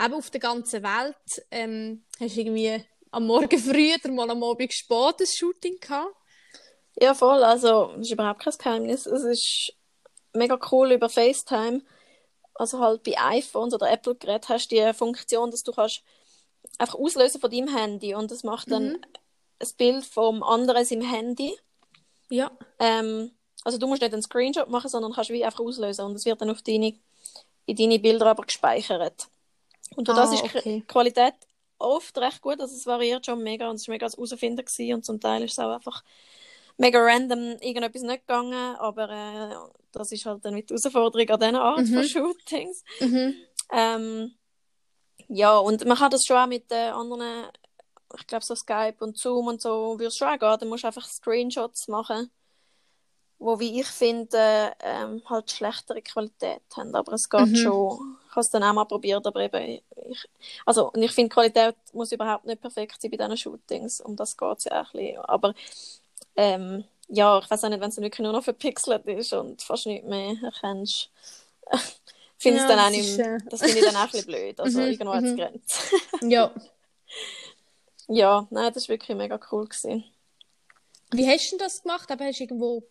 eben 0.00 0.14
auf 0.14 0.30
der 0.30 0.40
ganzen 0.40 0.82
Welt, 0.82 1.46
ähm, 1.50 2.04
hast 2.20 2.36
irgendwie 2.36 2.84
am 3.10 3.26
Morgen 3.26 3.58
früh 3.58 3.94
oder 3.94 4.12
mal 4.12 4.30
am 4.30 4.42
Abend 4.42 4.72
spät 4.72 5.20
ein 5.20 5.26
Shooting 5.26 5.78
gehabt? 5.80 6.14
Ja, 7.00 7.14
voll. 7.14 7.42
Also, 7.42 7.92
das 7.96 8.06
ist 8.06 8.12
überhaupt 8.12 8.42
kein 8.42 8.54
Geheimnis. 8.58 9.06
Es 9.06 9.22
ist 9.24 9.72
mega 10.34 10.58
cool 10.70 10.92
über 10.92 11.08
FaceTime. 11.08 11.82
Also 12.54 12.80
halt 12.80 13.02
bei 13.02 13.14
iPhones 13.18 13.74
oder 13.74 13.90
Apple-Geräten 13.90 14.48
hast 14.50 14.68
du 14.70 14.76
die 14.76 14.94
Funktion, 14.94 15.50
dass 15.50 15.62
du 15.64 15.72
kannst 15.72 16.02
einfach 16.78 16.96
auslösen 16.96 17.40
von 17.40 17.50
deinem 17.50 17.74
Handy 17.76 18.14
und 18.14 18.30
das 18.30 18.44
macht 18.44 18.72
dann 18.72 18.92
Mhm. 18.92 19.02
ein 19.60 19.68
Bild 19.78 20.04
vom 20.06 20.42
anderen 20.42 20.86
im 20.88 21.02
Handy. 21.02 21.56
Ja. 22.30 22.50
Ähm, 22.78 23.32
also 23.64 23.78
du 23.78 23.86
musst 23.86 24.02
nicht 24.02 24.12
einen 24.12 24.22
Screenshot 24.22 24.68
machen, 24.68 24.88
sondern 24.88 25.12
kannst 25.12 25.30
wie 25.30 25.44
einfach 25.44 25.60
auslösen 25.60 26.04
und 26.06 26.14
es 26.16 26.24
wird 26.24 26.40
dann 26.40 26.50
auf 26.50 26.62
deine, 26.62 26.94
in 27.66 27.76
deine 27.76 27.98
Bilder 27.98 28.26
aber 28.26 28.44
gespeichert. 28.44 29.28
Und 29.96 30.08
durch 30.08 30.16
das 30.16 30.32
Ah, 30.32 30.34
ist 30.34 30.44
die 30.44 30.50
okay. 30.50 30.82
Qualität 30.88 31.34
oft 31.78 32.16
recht 32.18 32.42
gut, 32.42 32.60
also 32.60 32.74
es 32.76 32.86
variiert 32.86 33.26
schon 33.26 33.42
mega 33.42 33.68
und 33.70 33.76
es 33.76 33.88
war 33.88 33.94
mega 33.94 34.06
das 34.06 34.16
Herausfinden 34.16 34.64
gewesen 34.64 34.94
und 34.94 35.04
zum 35.04 35.20
Teil 35.20 35.44
ist 35.44 35.52
es 35.54 35.58
auch 35.60 35.72
einfach 35.74 36.04
mega 36.76 36.98
random 37.00 37.56
irgendetwas 37.60 38.02
nicht 38.02 38.26
gegangen, 38.26 38.76
aber 38.76 39.08
äh, 39.10 39.56
das 39.92 40.10
ist 40.12 40.24
halt 40.26 40.44
dann 40.44 40.54
mit 40.54 40.70
Herausforderung 40.70 41.28
an 41.28 41.40
diesen 41.40 41.56
Art 41.56 41.78
Mhm. 41.86 41.94
von 41.94 42.04
Shootings. 42.04 42.84
Mhm. 43.00 43.34
Ähm, 43.72 44.34
ja, 45.28 45.56
und 45.58 45.84
man 45.86 45.96
kann 45.96 46.10
das 46.10 46.24
schon 46.26 46.36
auch 46.36 46.46
mit 46.46 46.70
den 46.70 46.92
anderen, 46.92 47.46
ich 48.18 48.26
glaube 48.26 48.44
so 48.44 48.54
Skype 48.54 48.96
und 49.00 49.16
Zoom 49.18 49.46
und 49.46 49.60
so, 49.62 49.92
würde 49.98 50.06
es 50.06 50.16
schon 50.16 50.28
auch 50.28 50.38
gehen. 50.38 50.56
Da 50.60 50.66
musst 50.66 50.82
du 50.82 50.88
einfach 50.88 51.06
Screenshots 51.06 51.88
machen, 51.88 52.30
wo, 53.38 53.58
wie 53.58 53.80
ich 53.80 53.86
finde, 53.86 54.72
ähm, 54.80 55.22
halt 55.28 55.50
schlechtere 55.50 56.02
Qualität 56.02 56.62
haben. 56.76 56.94
Aber 56.94 57.12
es 57.14 57.28
geht 57.28 57.48
Mhm. 57.48 57.56
schon. 57.56 58.16
Ich 58.28 58.36
habe 58.36 58.40
es 58.40 58.50
dann 58.50 58.62
auch 58.62 58.72
mal 58.72 58.84
probiert, 58.86 59.26
aber 59.26 59.40
eben, 59.40 59.82
ich, 60.10 60.28
also, 60.64 60.90
und 60.90 61.02
ich 61.02 61.12
finde, 61.12 61.28
Qualität 61.34 61.76
muss 61.92 62.12
überhaupt 62.12 62.46
nicht 62.46 62.60
perfekt 62.62 63.00
sein 63.00 63.10
bei 63.10 63.16
diesen 63.18 63.36
Shootings. 63.36 64.00
Um 64.00 64.16
das 64.16 64.36
geht 64.36 64.58
es 64.58 64.64
ja 64.64 64.80
auch 64.82 64.94
ein 64.94 65.00
bisschen. 65.00 65.18
Aber, 65.18 65.54
ähm, 66.36 66.84
ja, 67.08 67.38
ich 67.38 67.50
weiß 67.50 67.64
auch 67.64 67.68
nicht, 67.68 67.80
wenn 67.80 67.88
es 67.90 67.94
dann 67.96 68.04
wirklich 68.04 68.20
nur 68.24 68.32
noch 68.32 68.44
verpixelt 68.44 69.06
ist 69.06 69.32
und 69.32 69.62
fast 69.62 69.86
nicht 69.86 70.04
mehr 70.04 70.34
erkennst. 70.42 71.10
finde 72.38 72.58
ich 72.58 72.62
Ja, 72.62 72.68
dann 72.68 72.78
auch 72.78 72.84
das 72.84 72.92
nicht 72.92 73.08
ist, 73.10 73.18
mehr, 73.18 73.38
das 73.50 73.60
finde 73.60 73.78
ich 73.78 73.84
dann 73.84 73.96
auch 73.96 74.00
ein 74.00 74.10
bisschen 74.10 74.26
blöd. 74.32 74.60
Also 74.60 74.80
Mhm, 74.80 74.86
irgendwo 74.86 75.12
hat 75.14 75.24
es 75.24 75.30
mhm. 75.32 75.36
Grenzen. 75.36 75.82
Ja. 76.30 76.52
ja, 78.08 78.46
nein, 78.50 78.72
das 78.72 78.88
war 78.88 78.94
wirklich 78.94 79.16
mega 79.16 79.38
cool. 79.50 79.66
Gewesen. 79.66 80.04
Wie 81.12 81.26
hast 81.28 81.52
du 81.52 81.58
das 81.58 81.82
gemacht? 81.82 82.10
Aber 82.10 82.24
hast 82.24 82.38
du 82.40 82.44
irgendwo, 82.44 82.82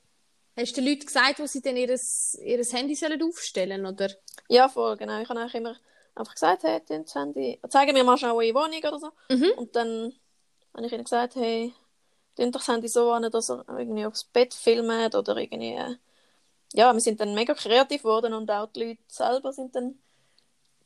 hast 0.56 0.78
du 0.78 0.82
den 0.82 0.90
Leuten 0.90 1.06
gesagt, 1.06 1.40
wo 1.40 1.46
sie 1.48 1.62
dann 1.62 1.78
ihres, 1.78 2.38
ihres 2.44 2.72
Handy 2.74 2.96
sollen 2.96 3.22
aufstellen, 3.24 3.86
oder? 3.86 4.10
Ja, 4.48 4.70
voll, 4.70 4.98
genau. 4.98 5.22
Ich 5.22 5.30
habe 5.30 5.40
eigentlich 5.40 5.56
immer 5.56 5.76
einfach 6.16 6.34
gesagt, 6.34 6.64
hey, 6.64 6.82
das 6.88 7.16
Handy, 7.16 7.60
zeigen 7.70 7.94
mir 7.94 8.04
mal 8.04 8.18
schnell 8.18 8.32
eure 8.32 8.54
Wohnung 8.54 8.80
oder 8.80 9.00
so. 9.00 9.12
Mhm. 9.30 9.52
Und 9.58 9.76
dann 9.76 10.14
habe 10.76 10.86
ich 10.86 10.94
ihnen 10.94 11.04
gesagt, 11.04 11.36
hey, 11.36 11.74
Handy 12.38 12.88
so 12.88 13.12
an, 13.12 13.30
dass 13.32 13.50
er 13.50 13.66
irgendwie 13.68 14.06
aufs 14.06 14.24
Bett 14.26 14.54
filmt 14.54 15.16
oder 15.16 15.38
irgendwie, 15.38 15.74
äh, 15.74 15.96
ja, 16.74 16.94
wir 16.94 17.00
sind 17.02 17.20
dann 17.20 17.34
mega 17.34 17.54
kreativ 17.54 18.04
geworden 18.04 18.34
und 18.34 18.50
auch 18.52 18.68
die 18.68 18.84
Leute 18.84 19.02
selber 19.08 19.54
sind 19.54 19.76
dann 19.76 20.00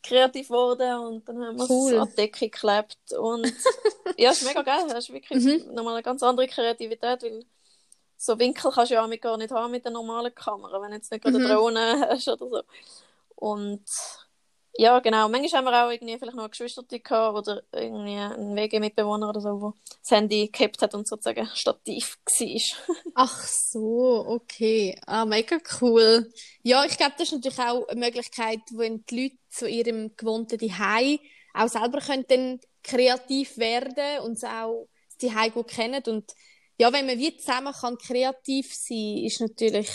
kreativ 0.04 0.48
geworden 0.48 1.00
und 1.00 1.28
dann 1.30 1.44
haben 1.44 1.58
wir 1.58 1.70
Cool. 1.70 1.94
es 1.94 2.00
an 2.00 2.10
die 2.10 2.16
Decke 2.18 2.50
geklebt 2.50 2.98
und 3.18 3.46
ja, 4.18 4.32
es 4.32 4.42
ist 4.42 4.48
mega 4.48 4.62
geil, 4.62 4.86
das 4.88 5.10
ist 5.10 5.14
wirklich 5.14 5.44
Mhm. 5.44 5.74
nochmal 5.74 5.96
eine 5.96 6.04
ganz 6.04 6.22
andere 6.24 6.48
Kreativität, 6.48 7.24
weil 7.24 7.46
so 8.18 8.40
Winkel 8.40 8.72
kannst 8.72 8.92
du 8.92 8.96
ja 8.96 9.06
auch 9.06 9.20
gar 9.22 9.38
nicht 9.38 9.52
haben 9.52 9.72
mit 9.72 9.84
der 9.86 9.92
normalen 9.92 10.34
Kamera, 10.34 10.82
wenn 10.82 10.92
du 10.92 10.96
jetzt 10.98 11.12
nicht 11.12 11.24
gerade 11.24 11.38
eine 11.38 11.46
Mhm. 11.46 11.54
Drohne 11.54 12.08
hast 12.10 12.28
oder 12.28 12.50
so. 12.50 12.62
Und 13.36 13.84
ja, 14.78 15.00
genau. 15.00 15.30
Manchmal 15.30 15.60
haben 15.60 15.72
wir 15.72 15.86
auch 15.86 15.92
irgendwie 15.92 16.18
vielleicht 16.18 16.36
noch 16.36 16.44
eine 16.44 16.50
Geschwisterte 16.50 17.00
gehabt 17.00 17.38
oder 17.38 17.64
irgendwie 17.72 18.18
einen 18.18 18.56
WG-Mitbewohner 18.56 19.30
oder 19.30 19.40
so, 19.40 19.60
der 19.60 19.74
das 20.02 20.12
Handy 20.12 20.50
gehabt 20.52 20.82
hat 20.82 20.94
und 20.94 21.08
sozusagen 21.08 21.48
Stativ 21.54 22.18
war. 22.26 22.96
Ach 23.16 23.44
so, 23.48 24.26
okay. 24.28 25.00
Ah, 25.06 25.26
mega 25.26 25.58
cool. 25.82 26.30
Ja, 26.64 26.84
ich 26.84 26.98
glaube, 26.98 27.14
das 27.18 27.30
ist 27.30 27.34
natürlich 27.34 27.60
auch 27.60 27.88
eine 27.88 28.00
Möglichkeit, 28.00 28.60
wo 28.72 28.82
die 28.82 29.24
Leute 29.24 29.38
zu 29.50 29.68
ihrem 29.68 30.16
gewohnten 30.18 30.60
Zuhause 30.60 31.20
auch 31.54 31.70
selber 31.70 32.00
können 32.00 32.26
dann 32.28 32.60
kreativ 32.84 33.58
werden 33.58 34.26
und 34.26 34.44
auch 34.44 34.90
das 35.08 35.18
Zuhause 35.30 35.52
gut 35.52 35.68
kennen. 35.70 36.04
Und 36.08 36.34
ja, 36.78 36.92
wenn 36.92 37.06
man 37.06 37.18
wie 37.18 37.38
zusammen 37.38 37.74
kann 37.74 37.98
kreativ 37.98 38.74
sein, 38.74 39.24
ist 39.24 39.40
natürlich 39.40 39.90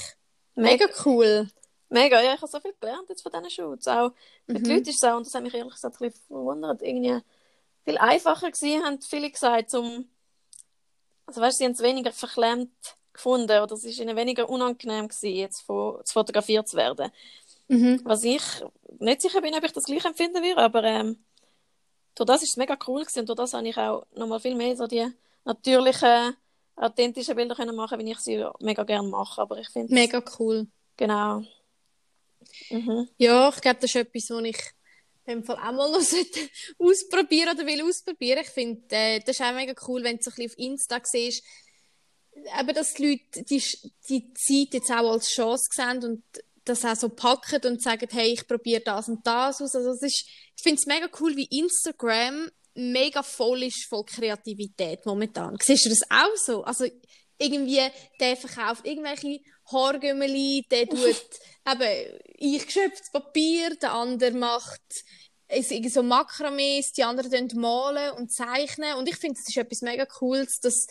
mega 0.55 0.87
cool. 1.05 1.49
Mega, 1.90 2.20
ja, 2.23 2.35
ich 2.35 2.40
habe 2.40 2.50
so 2.50 2.61
viel 2.61 2.75
gelernt 2.80 3.09
jetzt 3.09 3.23
von 3.23 3.32
diesen 3.32 3.50
Shoots. 3.50 3.88
Auch 3.88 4.12
mit 4.47 4.62
Mhm. 4.62 4.64
den 4.64 4.75
Leuten 4.76 4.88
ist 4.88 4.97
es 4.97 5.04
auch, 5.04 5.16
und 5.16 5.26
das 5.26 5.35
hat 5.35 5.42
mich 5.42 5.54
ehrlich 5.54 5.75
gesagt 5.75 6.00
ein 6.00 6.09
bisschen 6.09 6.25
verwundert, 6.28 6.82
irgendwie 6.82 7.20
viel 7.85 7.99
einfacher 7.99 8.50
gewesen, 8.50 8.85
haben 8.85 9.00
viele 9.02 9.30
gesagt, 9.30 9.70
zum, 9.70 10.09
also 11.26 11.40
weißt 11.40 11.56
du, 11.56 11.59
sie 11.59 11.64
haben 11.64 11.73
es 11.73 11.82
weniger 11.82 12.12
verklemmt 12.12 12.70
gefunden 13.12 13.61
oder 13.61 13.75
es 13.75 13.85
ist 13.85 13.99
ihnen 13.99 14.16
weniger 14.16 14.49
unangenehm 14.49 15.09
gewesen, 15.09 15.35
jetzt 15.35 15.62
fo- 15.68 16.02
zu 16.04 16.12
fotografiert 16.12 16.68
zu 16.68 16.76
werden. 16.76 17.11
Mhm. 17.68 18.00
Was 18.04 18.25
ich 18.25 18.42
nicht 18.99 19.23
sicher 19.23 19.40
bin, 19.40 19.54
ob 19.54 19.64
ich 19.64 19.73
das 19.73 19.85
gleich 19.85 20.04
empfinden 20.04 20.42
würde, 20.42 20.59
aber 20.59 20.85
ähm, 20.85 21.25
durch 22.14 22.26
das 22.26 22.42
ist 22.42 22.50
es 22.50 22.56
mega 22.56 22.76
cool 22.87 23.00
gewesen 23.02 23.20
und 23.20 23.28
durch 23.28 23.37
das 23.37 23.54
habe 23.54 23.68
ich 23.68 23.76
auch 23.78 24.06
nochmal 24.14 24.40
viel 24.40 24.54
mehr 24.54 24.76
so 24.76 24.87
die 24.87 25.06
natürlichen, 25.44 26.37
authentischen 26.76 27.37
Bilder 27.37 27.54
können 27.54 27.76
machen, 27.76 27.99
wie 27.99 28.11
ich 28.11 28.18
sie 28.20 28.44
mega 28.61 28.85
gerne 28.85 29.09
mache. 29.09 29.40
Aber 29.42 29.59
ich 29.59 29.68
finde 29.68 29.92
Mega 29.94 30.23
cool. 30.38 30.66
genau. 30.97 31.42
Mhm. 32.71 33.09
Ja, 33.19 33.49
ich 33.49 33.61
glaube, 33.61 33.80
das 33.80 33.90
ist 33.90 33.97
etwas, 33.97 34.30
was 34.30 34.45
ich 34.45 34.59
dem 35.26 35.45
Fall 35.45 35.57
auch 35.57 35.73
mal 35.73 35.95
ausprobieren 36.78 37.57
oder 37.57 37.66
will 37.66 37.83
ausprobieren. 37.83 38.40
Ich 38.42 38.50
finde, 38.50 38.83
äh, 38.90 39.21
das 39.21 39.38
ist 39.38 39.42
auch 39.42 39.54
mega 39.54 39.75
cool, 39.87 40.02
wenn 40.02 40.16
du 40.16 40.23
so 40.23 40.30
ein 40.30 40.35
bisschen 40.37 40.50
auf 40.50 40.59
Insta 40.59 41.00
siehst, 41.04 41.45
eben, 42.35 42.75
dass 42.75 42.95
die 42.95 43.07
Leute 43.07 43.45
die, 43.45 43.62
die 44.09 44.33
Zeit 44.35 44.75
jetzt 44.75 44.90
auch 44.90 45.12
als 45.12 45.28
Chance 45.28 45.69
sehen 45.73 46.04
und 46.04 46.23
das 46.64 46.85
auch 46.85 46.97
so 46.97 47.09
packen 47.09 47.64
und 47.64 47.83
sagen, 47.83 48.09
hey, 48.11 48.33
ich 48.33 48.47
probiere 48.47 48.83
das 48.83 49.09
und 49.09 49.26
das 49.26 49.61
aus. 49.61 49.75
Also 49.75 49.90
das 49.92 50.02
ist, 50.02 50.26
ich 50.57 50.62
finde 50.62 50.78
es 50.78 50.87
mega 50.87 51.09
cool, 51.21 51.37
wie 51.37 51.49
Instagram 51.59 52.50
mega 52.75 53.23
voll 53.23 53.64
ist 53.64 53.87
voll 53.88 54.04
Kreativität 54.04 55.04
momentan. 55.04 55.57
Siehst 55.61 55.87
du 55.87 55.88
das 55.88 56.02
auch 56.09 56.37
so? 56.37 56.62
Also 56.62 56.87
irgendwie, 57.38 57.80
der 58.21 58.37
verkauft 58.37 58.87
irgendwelche 58.87 59.40
Haargümmeli, 59.73 60.67
der 60.71 60.89
tut 60.89 61.00
eben 61.67 62.21
eingeschöpftes 62.41 63.11
Papier, 63.12 63.77
der 63.77 63.93
andere 63.93 64.33
macht 64.33 65.05
so 65.89 66.03
Makramees, 66.03 66.93
die 66.93 67.03
anderen 67.03 67.49
malen 67.55 68.12
und 68.12 68.33
zeichnen 68.33 68.95
und 68.95 69.09
ich 69.09 69.17
finde, 69.17 69.41
das 69.41 69.49
ist 69.49 69.57
etwas 69.57 69.83
mega 69.83 70.07
Cooles, 70.07 70.61
dass, 70.61 70.87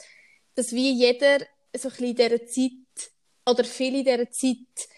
dass 0.55 0.73
wie 0.73 0.91
jeder 0.91 1.39
so 1.77 1.87
ein 1.87 1.91
bisschen 1.91 2.05
in 2.05 2.15
dieser 2.15 2.45
Zeit 2.45 3.11
oder 3.45 3.63
viele 3.63 3.99
in 3.99 4.05
dieser 4.05 4.31
Zeit 4.31 4.89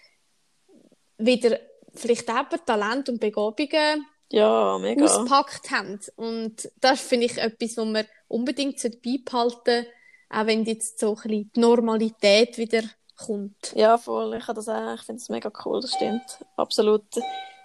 wieder 1.18 1.60
vielleicht 1.94 2.28
eben 2.28 2.66
Talent 2.66 3.08
und 3.08 3.20
Begabungen 3.20 4.06
Ja, 4.30 4.78
mega. 4.78 5.04
ausgepackt 5.04 5.70
haben. 5.70 6.00
Und 6.16 6.70
das 6.80 7.00
finde 7.00 7.26
ich 7.26 7.38
etwas, 7.38 7.76
was 7.76 7.86
man 7.86 8.06
unbedingt 8.28 8.80
beibehalten 9.02 9.30
sollte, 9.30 9.86
auch 10.30 10.46
wenn 10.46 10.64
jetzt 10.64 10.98
so 10.98 11.10
ein 11.10 11.14
bisschen 11.22 11.50
die 11.54 11.60
Normalität 11.60 12.58
wieder 12.58 12.82
kommt. 13.26 13.72
Ja, 13.74 13.98
voll. 13.98 14.34
Ich, 14.34 14.44
das 14.46 14.68
auch, 14.68 14.94
ich 14.94 15.02
finde 15.02 15.20
es 15.20 15.28
mega 15.28 15.50
cool, 15.64 15.80
das 15.80 15.92
stimmt. 15.94 16.22
Absolut. 16.56 17.04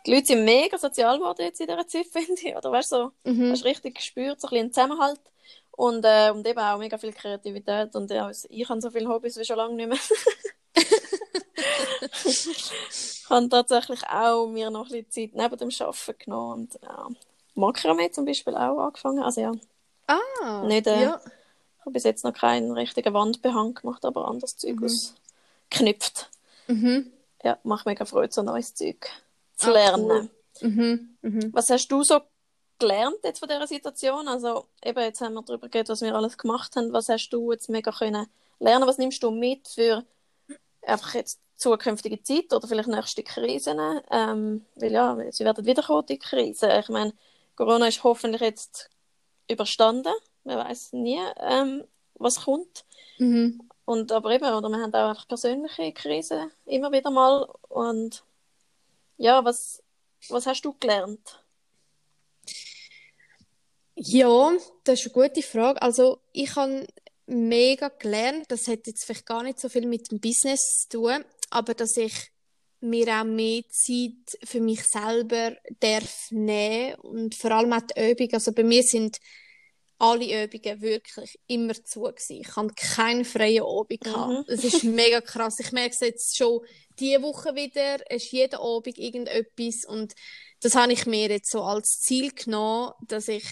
Die 0.05 0.13
Leute 0.13 0.27
sind 0.27 0.45
mega 0.45 0.77
sozial 0.77 1.17
geworden 1.17 1.41
jetzt 1.41 1.59
in 1.59 1.67
dieser 1.67 1.87
Zeit, 1.87 2.05
finde 2.11 2.33
ich. 2.41 2.55
Oder 2.55 2.71
weißt 2.71 2.91
du, 2.91 2.95
so, 2.95 3.11
Mhm. 3.31 3.51
hast 3.51 3.65
richtig 3.65 3.95
gespürt, 3.95 4.39
so 4.41 4.47
ein 4.47 4.49
bisschen 4.51 4.63
einen 4.65 4.73
Zusammenhalt. 4.73 5.21
Und, 5.71 6.03
äh, 6.05 6.31
und 6.31 6.47
eben 6.47 6.59
auch 6.59 6.77
mega 6.79 6.97
viel 6.97 7.13
Kreativität. 7.13 7.95
Und 7.95 8.09
ja, 8.09 8.31
ich 8.49 8.69
habe 8.69 8.81
so 8.81 8.89
viele 8.89 9.07
Hobbys 9.09 9.37
wie 9.37 9.45
schon 9.45 9.57
lange 9.57 9.75
nicht 9.75 9.89
mehr. 9.89 9.97
ich 12.25 13.25
habe 13.29 13.49
tatsächlich 13.49 14.01
auch 14.09 14.47
mir 14.47 14.69
noch 14.69 14.89
ein 14.89 15.03
bisschen 15.05 15.33
Zeit 15.33 15.35
neben 15.35 15.57
dem 15.57 15.69
Arbeiten 15.85 16.17
genommen. 16.19 16.53
Und 16.53 16.79
ja, 16.81 17.07
Makramee 17.55 18.11
zum 18.11 18.25
Beispiel 18.25 18.55
auch 18.55 18.79
angefangen. 18.79 19.21
Also 19.23 19.41
ja, 19.41 19.51
Ah, 20.07 20.63
Nicht, 20.65 20.87
äh, 20.87 21.01
ja. 21.03 21.21
ich 21.23 21.81
habe 21.81 21.91
bis 21.91 22.03
jetzt 22.05 22.23
noch 22.23 22.33
keinen 22.33 22.71
richtigen 22.71 23.13
Wandbehang 23.13 23.73
gemacht, 23.73 24.05
aber 24.05 24.27
anderes 24.27 24.55
Zeug 24.57 24.77
ausgeknüpft. 25.69 26.29
Mhm. 26.67 27.11
Ja, 27.43 27.57
macht 27.63 27.85
mega 27.85 28.05
Freude, 28.05 28.33
so 28.33 28.41
neues 28.41 28.73
Zeug 28.73 29.09
zu 29.55 29.71
lernen. 29.71 30.29
cool. 30.61 30.69
Mhm. 30.69 31.17
Mhm. 31.21 31.53
Was 31.53 31.69
hast 31.69 31.87
du 31.89 32.03
so 32.03 32.19
gelernt 32.79 33.17
jetzt 33.23 33.39
von 33.39 33.47
dieser 33.47 33.67
Situation? 33.67 34.27
Also 34.27 34.65
eben, 34.83 34.99
jetzt 34.99 35.21
haben 35.21 35.35
wir 35.35 35.43
darüber 35.43 35.69
geredet, 35.69 35.89
was 35.89 36.01
wir 36.01 36.15
alles 36.15 36.37
gemacht 36.37 36.75
haben. 36.75 36.93
Was 36.93 37.09
hast 37.09 37.29
du 37.29 37.51
jetzt 37.51 37.69
mega 37.69 37.91
können 37.91 38.27
lernen? 38.59 38.87
Was 38.87 38.97
nimmst 38.97 39.21
du 39.23 39.31
mit 39.31 39.67
für 39.67 40.03
einfach 40.81 41.13
jetzt 41.13 41.39
zukünftige 41.55 42.21
Zeit 42.21 42.53
oder 42.53 42.67
vielleicht 42.67 42.89
nächste 42.89 43.23
Krisen? 43.23 43.79
Ähm, 44.11 44.65
weil 44.75 44.91
ja, 44.91 45.17
sie 45.31 45.45
werden 45.45 45.65
wiederkommen, 45.65 46.05
die 46.07 46.19
Krisen. 46.19 46.71
Ich 46.71 46.89
meine, 46.89 47.13
Corona 47.55 47.87
ist 47.87 48.03
hoffentlich 48.03 48.41
jetzt 48.41 48.89
überstanden. 49.49 50.13
Man 50.43 50.57
weiß 50.57 50.93
nie, 50.93 51.19
ähm, 51.39 51.83
was 52.15 52.43
kommt. 52.43 52.85
Mhm. 53.19 53.66
Und 53.87 54.11
aber 54.11 54.31
eben, 54.31 54.53
oder 54.53 54.67
wir 54.67 54.79
haben 54.79 54.93
auch 54.93 55.09
einfach 55.11 55.27
persönliche 55.29 55.93
Krisen 55.93 56.51
immer 56.65 56.91
wieder 56.91 57.09
mal. 57.09 57.47
Und 57.69 58.21
ja, 59.15 59.45
was, 59.45 59.81
was 60.27 60.45
hast 60.45 60.63
du 60.63 60.75
gelernt? 60.77 61.41
Ja, 63.95 64.51
das 64.83 64.99
ist 64.99 65.15
eine 65.15 65.29
gute 65.29 65.41
Frage. 65.41 65.81
Also 65.81 66.19
ich 66.33 66.53
habe 66.57 66.85
mega 67.27 67.87
gelernt, 67.87 68.51
das 68.51 68.67
hat 68.67 68.87
jetzt 68.87 69.05
vielleicht 69.05 69.25
gar 69.25 69.41
nicht 69.41 69.57
so 69.57 69.69
viel 69.69 69.87
mit 69.87 70.11
dem 70.11 70.19
Business 70.19 70.85
zu 70.89 70.97
tun, 70.97 71.23
aber 71.49 71.73
dass 71.73 71.95
ich 71.95 72.13
mir 72.81 73.07
auch 73.07 73.23
mehr 73.23 73.61
Zeit 73.69 74.37
für 74.43 74.59
mich 74.59 74.83
selber 74.83 75.55
darf 75.79 76.29
nehmen 76.31 76.95
und 76.95 77.35
vor 77.35 77.51
allem 77.51 77.71
auch 77.71 77.81
die 77.83 78.11
Übung. 78.11 78.33
Also 78.33 78.51
bei 78.51 78.63
mir 78.63 78.83
sind 78.83 79.17
alle 79.99 80.43
Übungen 80.43 80.81
wirklich 80.81 81.39
immer 81.47 81.73
zu 81.73 82.01
gewesen. 82.01 82.41
Ich 82.41 82.55
habe 82.55 82.73
keinen 82.75 83.25
freien 83.25 83.63
Abend 83.63 84.05
mhm. 84.05 84.43
Das 84.47 84.63
ist 84.63 84.83
mega 84.83 85.21
krass. 85.21 85.59
Ich 85.59 85.71
merke 85.71 85.93
es 85.93 85.99
jetzt 86.01 86.37
schon 86.37 86.61
diese 86.99 87.21
Woche 87.21 87.55
wieder. 87.55 87.97
Es 88.09 88.25
ist 88.25 88.31
jeden 88.31 88.59
Abend 88.59 88.97
irgendetwas 88.97 89.85
und 89.85 90.13
das 90.61 90.75
habe 90.75 90.93
ich 90.93 91.05
mir 91.05 91.29
jetzt 91.29 91.51
so 91.51 91.63
als 91.63 91.99
Ziel 91.99 92.31
genommen, 92.31 92.93
dass 93.07 93.27
ich 93.27 93.45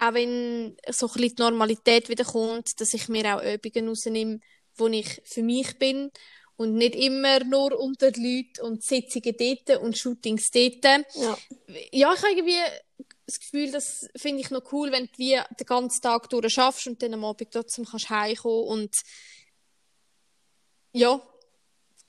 auch 0.00 0.14
wenn 0.14 0.76
so 0.88 1.06
ein 1.06 1.12
bisschen 1.12 1.36
die 1.36 1.42
Normalität 1.42 2.08
wieder 2.08 2.24
kommt, 2.24 2.80
dass 2.80 2.94
ich 2.94 3.08
mir 3.08 3.36
auch 3.36 3.42
Übungen 3.42 3.88
rausnehme, 3.88 4.40
wo 4.76 4.88
ich 4.88 5.20
für 5.24 5.42
mich 5.42 5.78
bin 5.78 6.10
und 6.56 6.74
nicht 6.74 6.94
immer 6.94 7.44
nur 7.44 7.78
unter 7.78 8.10
den 8.10 8.24
Leuten 8.24 8.60
und 8.62 8.82
Sitzungen 8.82 9.34
dort 9.38 9.82
und 9.82 9.98
Shootings 9.98 10.50
dort. 10.50 10.84
Ja, 10.84 11.38
ja 11.92 12.12
ich 12.12 12.22
habe 12.22 12.32
irgendwie 12.32 12.60
das 13.26 13.40
Gefühl, 13.40 13.70
das 13.70 14.08
finde 14.16 14.40
ich 14.40 14.50
noch 14.50 14.72
cool, 14.72 14.92
wenn 14.92 15.06
du 15.06 15.12
wie 15.16 15.38
den 15.58 15.66
ganzen 15.66 16.02
Tag 16.02 16.28
durch 16.30 16.52
schaffst 16.52 16.86
und 16.86 17.02
dann 17.02 17.14
am 17.14 17.24
Abend 17.24 17.50
trotzdem 17.50 17.84
kannst 17.84 18.10
heimkommen 18.10 18.68
und 18.68 18.96
ja, 20.92 21.20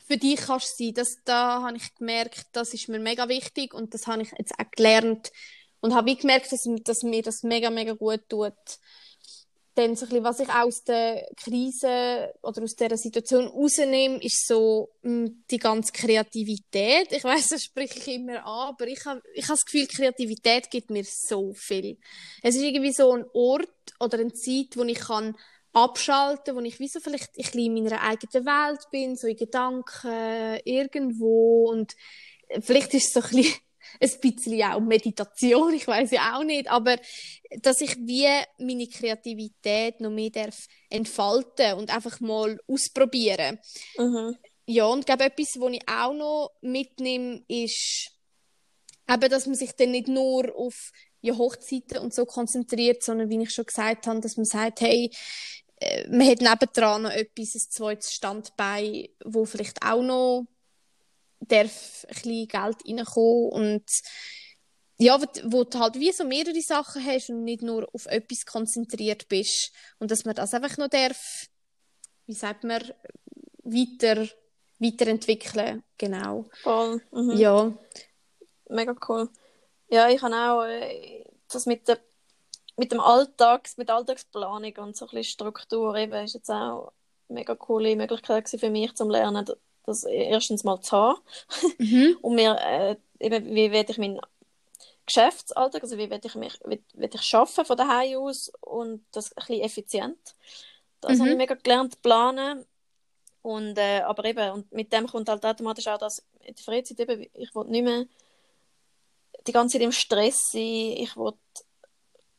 für 0.06 0.18
dich 0.18 0.42
kannst 0.42 0.80
du 0.80 0.86
sein. 0.86 0.94
Das, 0.94 1.18
da 1.24 1.62
habe 1.62 1.78
ich 1.78 1.96
gemerkt, 1.96 2.48
das 2.52 2.74
ist 2.74 2.90
mir 2.90 3.00
mega 3.00 3.30
wichtig 3.30 3.74
und 3.74 3.94
das 3.94 4.08
habe 4.08 4.24
ich 4.24 4.32
jetzt 4.38 4.54
auch 4.60 4.70
gelernt 4.72 5.32
und 5.80 5.94
habe 5.94 6.16
gemerkt, 6.16 6.52
dass, 6.52 6.68
dass 6.84 7.04
mir 7.04 7.22
das 7.22 7.44
mega, 7.44 7.70
mega 7.70 7.94
gut 7.94 8.22
tut 8.28 8.54
dann 9.76 9.96
so 9.96 10.06
ein 10.06 10.10
bisschen, 10.10 10.24
was 10.24 10.40
ich 10.40 10.50
aus 10.50 10.84
der 10.84 11.28
Krise 11.44 12.34
oder 12.44 12.64
aus 12.64 12.76
dieser 12.76 12.98
Situation 12.98 13.48
rausnehme, 13.48 14.24
ist 14.24 14.48
so 14.48 14.90
mh, 15.02 15.10
hm, 15.10 15.44
die 15.50 15.58
ganze 15.58 15.92
Kreativität. 15.92 17.12
Ich 17.12 17.24
weiß, 17.24 17.50
das 17.50 17.64
spreche 17.64 18.00
ich 18.00 18.08
immer 18.16 18.46
an, 18.46 18.70
aber 18.70 18.88
ich 18.88 19.04
habe 19.06 19.22
ich 19.34 19.46
hab 19.46 19.56
das 19.56 19.66
Gefühl, 19.66 19.88
Kreativität 19.88 20.70
gibt 20.70 20.90
mir 20.90 21.04
so 21.06 21.54
viel. 21.54 21.98
Es 22.42 22.56
ist 22.56 22.62
irgendwie 22.62 22.94
so 22.94 23.12
ein 23.12 23.26
Ort 23.34 23.70
oder 24.00 24.20
eine 24.20 24.34
Zeit, 24.34 24.76
wo 24.76 24.84
ich 24.84 25.00
kann 25.00 25.36
abschalten, 25.74 26.56
wo 26.56 26.60
ich 26.62 26.80
wie 26.80 26.88
so 26.88 27.00
vielleicht 27.00 27.30
ein 27.30 27.44
bisschen 27.44 27.76
in 27.76 27.84
meiner 27.84 28.02
eigenen 28.02 28.46
Welt 28.46 28.88
bin, 28.92 29.16
so 29.16 29.28
in 29.28 29.36
Gedanken, 29.36 30.60
irgendwo 30.66 31.70
und 31.72 31.96
vielleicht 32.62 32.94
ist 32.94 33.08
es 33.08 33.14
so 33.14 33.22
ein 33.22 33.36
bisschen 33.36 33.60
ein 34.00 34.20
bisschen 34.22 34.64
auch 34.64 34.80
Meditation, 34.80 35.74
ich 35.74 35.88
weiß 35.88 36.12
ja 36.12 36.38
auch 36.38 36.44
nicht, 36.44 36.70
aber 36.70 36.98
dass 37.62 37.82
ich 37.82 37.98
wie 37.98 38.28
meine 38.58 38.88
Kreativität 38.88 40.00
noch 40.02 40.10
mehr 40.10 40.30
darf 40.30 40.68
entfalten 40.90 41.74
und 41.74 41.94
einfach 41.94 42.20
mal 42.20 42.60
ausprobieren. 42.68 43.60
Mhm. 43.98 44.36
Ja, 44.66 44.86
und 44.86 45.00
ich 45.00 45.06
glaube, 45.06 45.26
etwas, 45.26 45.60
was 45.60 45.74
ich 45.74 45.82
auch 45.88 46.14
noch 46.14 46.52
mitnehme, 46.62 47.44
ist 47.48 48.12
eben, 49.10 49.30
dass 49.30 49.46
man 49.46 49.56
sich 49.56 49.74
dann 49.74 49.92
nicht 49.92 50.08
nur 50.08 50.56
auf 50.56 50.92
ja, 51.22 51.38
Hochzeiten 51.38 51.98
und 51.98 52.14
so 52.14 52.26
konzentriert, 52.26 53.04
sondern 53.04 53.30
wie 53.30 53.42
ich 53.42 53.54
schon 53.54 53.66
gesagt 53.66 54.08
habe, 54.08 54.22
dass 54.22 54.38
man 54.38 54.46
sagt, 54.46 54.82
hey, 54.82 55.10
äh, 55.80 56.08
man 56.10 56.28
hat 56.28 56.42
nebendran 56.42 57.04
noch 57.04 57.12
etwas, 57.12 57.56
ein 57.56 57.70
zweites 57.70 58.14
Standbein, 58.14 59.08
wo 59.24 59.46
vielleicht 59.46 59.84
auch 59.84 60.02
noch 60.02 60.46
darf 61.48 62.06
ein 62.08 62.14
bisschen 62.14 62.48
Geld 62.48 62.78
reinkommen 62.88 63.50
und 63.52 63.84
ja, 64.98 65.20
wo, 65.20 65.26
wo 65.46 65.64
du 65.64 65.80
halt 65.80 65.96
wie 65.96 66.12
so 66.12 66.24
mehrere 66.24 66.62
Sachen 66.62 67.06
hast 67.06 67.30
und 67.30 67.44
nicht 67.44 67.62
nur 67.62 67.88
auf 67.94 68.06
etwas 68.06 68.46
konzentriert 68.46 69.28
bist 69.28 69.72
und 70.00 70.12
dass 70.12 70.26
man 70.26 70.36
das 70.36 70.54
einfach 70.54 70.78
noch 70.78 70.88
darf, 70.88 71.48
wie 72.26 72.34
sagt 72.34 72.64
man, 72.64 72.82
weiter, 73.64 74.28
weiterentwickeln, 74.80 75.84
genau. 75.98 76.50
Voll. 76.62 77.02
Mhm. 77.12 77.32
Ja. 77.38 77.74
Mega 78.70 78.96
cool. 79.08 79.30
Ja, 79.90 80.10
ich 80.10 80.22
habe 80.22 80.36
auch 80.36 80.64
äh, 80.64 81.24
das 81.48 81.66
mit 81.66 81.88
der 81.88 82.00
mit 82.76 82.92
dem 82.92 83.00
Alltags, 83.00 83.78
mit 83.78 83.90
Alltagsplanung 83.90 84.74
und 84.78 84.96
so 84.96 85.06
ein 85.06 85.12
bisschen 85.12 85.24
Struktur 85.24 85.96
eben, 85.96 86.24
ist 86.24 86.34
jetzt 86.34 86.50
auch 86.50 86.92
eine 87.30 87.40
mega 87.40 87.56
coole 87.56 87.96
Möglichkeit 87.96 88.50
für 88.50 88.70
mich 88.70 88.96
zum 88.96 89.10
Lernen, 89.10 89.46
das 89.86 90.04
erstens 90.04 90.64
mal 90.64 90.82
zu 90.82 90.92
haben. 90.92 91.20
Mhm. 91.78 92.18
und 92.22 92.36
mir, 92.36 92.58
äh, 92.60 92.96
eben, 93.20 93.54
wie 93.54 93.72
werde 93.72 93.92
ich 93.92 93.98
meinen 93.98 94.20
Geschäftsalltag, 95.06 95.84
also 95.84 95.98
wie 95.98 96.10
werde 96.10 96.28
ich 96.28 96.36
mich, 96.36 96.60
wie, 96.66 96.82
werde 96.94 97.18
ich 97.18 97.36
arbeiten 97.36 97.66
von 97.66 97.78
daheim 97.78 98.18
aus 98.20 98.52
und 98.62 99.06
das 99.12 99.36
ein 99.36 99.46
bisschen 99.46 99.62
effizient. 99.62 100.36
Das 101.02 101.18
mhm. 101.18 101.22
habe 101.22 101.32
ich 101.32 101.38
mega 101.38 101.56
gelernt, 101.56 102.02
planen. 102.02 102.66
Und, 103.42 103.78
äh, 103.78 104.02
aber 104.02 104.24
eben, 104.24 104.52
und 104.52 104.72
mit 104.72 104.94
dem 104.94 105.06
kommt 105.06 105.28
halt 105.28 105.46
automatisch 105.46 105.88
auch 105.88 105.98
das, 105.98 106.24
in 106.40 106.56
der 106.56 106.64
Freizeit 106.64 107.00
eben, 107.02 107.28
ich 107.34 107.54
will 107.54 107.66
nicht 107.66 107.84
mehr 107.84 108.06
die 109.46 109.52
ganze 109.52 109.74
Zeit 109.74 109.82
im 109.82 109.92
Stress 109.92 110.52
sein, 110.52 110.62
ich 110.62 111.18
will 111.18 111.34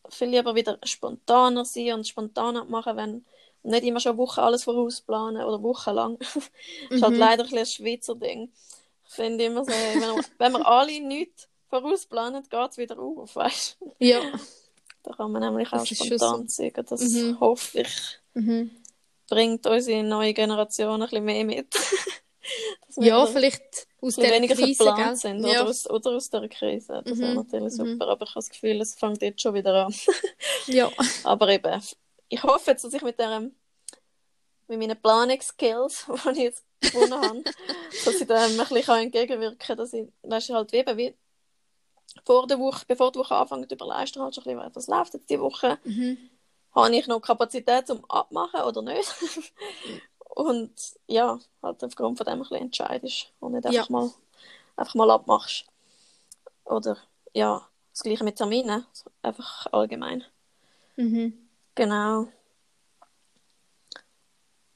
viel 0.09 0.28
lieber 0.28 0.54
wieder 0.54 0.78
spontaner 0.83 1.64
sein 1.64 1.92
und 1.92 2.09
spontaner 2.09 2.64
machen, 2.64 2.96
wenn 2.96 3.26
nicht 3.64 3.85
immer 3.85 4.00
schon 4.00 4.16
Wochen 4.16 4.40
alles 4.40 4.64
vorausplanen 4.64 5.42
oder 5.42 5.62
wochenlang. 5.62 6.18
das 6.18 6.37
ist 6.90 7.03
halt 7.03 7.14
mhm. 7.14 7.18
leider 7.18 7.44
ein, 7.44 7.59
ein 7.59 7.66
Schweizer 7.66 8.14
Ding. 8.14 8.53
Ich 9.07 9.14
finde 9.14 9.44
immer 9.44 9.64
so, 9.64 9.70
wenn 9.70 10.00
wir, 10.00 10.24
wenn 10.38 10.53
wir 10.53 10.66
alle 10.66 11.00
nichts 11.00 11.48
vorausplanen, 11.68 12.42
geht 12.42 12.70
es 12.70 12.79
wieder 12.79 12.98
auf, 12.98 13.35
weißt 13.35 13.79
du? 13.81 13.94
Ja. 13.98 14.20
Da 15.03 15.12
kann 15.12 15.33
man 15.33 15.42
nämlich 15.42 15.72
auch 15.72 15.85
spontan 15.85 16.48
sein. 16.48 16.72
Das 16.87 17.00
mhm. 17.00 17.38
hoffe 17.40 17.81
ich, 17.81 18.18
mhm. 18.35 18.70
bringt 19.29 19.66
unsere 19.66 20.03
neue 20.03 20.33
Generation 20.33 21.03
ein 21.03 21.09
bisschen 21.09 21.24
mehr 21.24 21.44
mit. 21.44 21.74
ja, 22.96 23.27
vielleicht 23.27 23.87
aus 24.00 24.16
der 24.16 24.33
weniger 24.33 24.55
Krise, 24.55 24.94
gell? 24.96 25.16
sind 25.16 25.44
ja. 25.44 25.61
oder, 25.61 25.70
aus, 25.70 25.88
oder 25.88 26.11
aus 26.12 26.31
der 26.31 26.48
Krise. 26.48 27.03
Das 27.05 27.16
mhm. 27.16 27.22
wäre 27.22 27.35
natürlich 27.35 27.74
mhm. 27.74 27.92
super, 27.92 28.09
aber 28.09 28.24
ich 28.24 28.31
habe 28.31 28.38
das 28.40 28.50
Gefühl, 28.50 28.81
es 28.81 28.94
fängt 28.94 29.22
jetzt 29.22 29.40
schon 29.42 29.55
wieder 29.55 29.87
an. 29.87 29.94
ja. 30.66 30.90
Aber 31.24 31.48
eben, 31.48 31.83
ich 32.29 32.43
hoffe 32.43 32.71
jetzt, 32.71 32.85
dass 32.85 32.95
ich 32.95 33.03
mit, 33.03 33.19
der, 33.19 33.41
mit 33.41 34.79
meinen 34.79 35.01
Planungsskills, 35.01 36.07
die 36.25 36.31
ich 36.31 36.39
jetzt 36.39 36.65
gewonnen 36.81 37.15
habe, 37.15 37.45
dass 38.05 38.21
ich 38.21 38.27
dem 38.27 38.37
ein 38.37 38.57
bisschen 38.57 38.99
entgegenwirken 38.99 39.59
kann, 39.59 39.77
dass 39.77 39.93
ich, 39.93 40.07
weißt 40.23 40.51
du, 40.51 40.55
halt 40.55 40.73
wie, 40.73 40.85
wie 40.97 41.15
vor 42.25 42.47
der 42.47 42.59
Woche, 42.59 42.85
bevor 42.87 43.13
die 43.13 43.19
Woche 43.19 43.35
anfängt, 43.35 43.71
überlegst 43.71 44.17
du 44.17 44.23
halt 44.23 44.35
schon 44.35 44.45
ein 44.45 44.57
bisschen, 44.57 44.75
was 44.75 44.87
läuft 44.87 45.15
jetzt 45.15 45.31
die 45.31 45.41
Woche. 45.41 45.79
Mhm. 45.85 46.31
Habe 46.75 46.97
ich 46.97 47.07
noch 47.07 47.21
Kapazität 47.21 47.87
zum 47.87 48.05
Abmachen 48.11 48.63
oder 48.63 48.83
nicht? 48.83 49.09
und 50.35 50.73
ja, 51.07 51.39
halt 51.63 51.85
aufgrund 51.85 52.19
von 52.19 52.25
dem 52.27 52.35
ein 52.35 52.39
bisschen 52.41 52.57
entscheidest 52.57 53.33
und 53.41 53.53
nicht 53.53 53.67
einfach, 53.67 53.89
ja. 53.89 53.93
mal, 53.93 54.11
einfach 54.77 54.95
mal 54.95 55.11
abmachst. 55.11 55.67
Oder 56.65 56.97
ja, 57.33 57.67
das 57.93 58.03
gleiche 58.03 58.25
mit 58.25 58.37
Terminen, 58.37 58.85
einfach 59.23 59.67
allgemein. 59.73 60.25
Mhm. 60.97 61.43
Genau. 61.77 62.29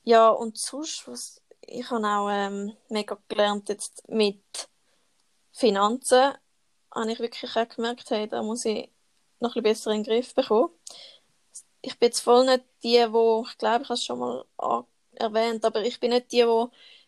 Ja, 0.04 0.30
und 0.30 0.56
sonst, 0.58 1.06
was, 1.06 1.40
ich 1.60 1.88
habe 1.90 2.06
auch 2.06 2.28
ähm, 2.30 2.76
mega 2.88 3.18
gelernt 3.28 3.68
jetzt 3.68 4.08
mit 4.08 4.42
Finanzen, 5.52 6.32
habe 6.94 7.12
ich 7.12 7.20
wirklich 7.20 7.56
auch 7.56 7.68
gemerkt, 7.68 8.10
hey, 8.10 8.26
da 8.28 8.42
muss 8.42 8.64
ich 8.64 8.90
noch 9.40 9.54
ein 9.56 9.62
bisschen 9.62 9.62
besser 9.62 9.90
in 9.92 10.02
den 10.02 10.12
Griff 10.12 10.34
bekommen. 10.34 10.70
Ich 11.82 11.98
bin 11.98 12.06
jetzt 12.08 12.20
voll 12.20 12.44
nicht 12.46 12.64
die, 12.82 13.04
wo, 13.12 13.44
ich 13.48 13.58
glaube, 13.58 13.82
ich 13.82 13.88
habe 13.88 13.94
es 13.94 14.04
schon 14.04 14.18
mal 14.18 14.44
erwähnt, 15.14 15.64
aber 15.64 15.82
ich 15.82 16.00
bin 16.00 16.10
nicht 16.10 16.32
die, 16.32 16.44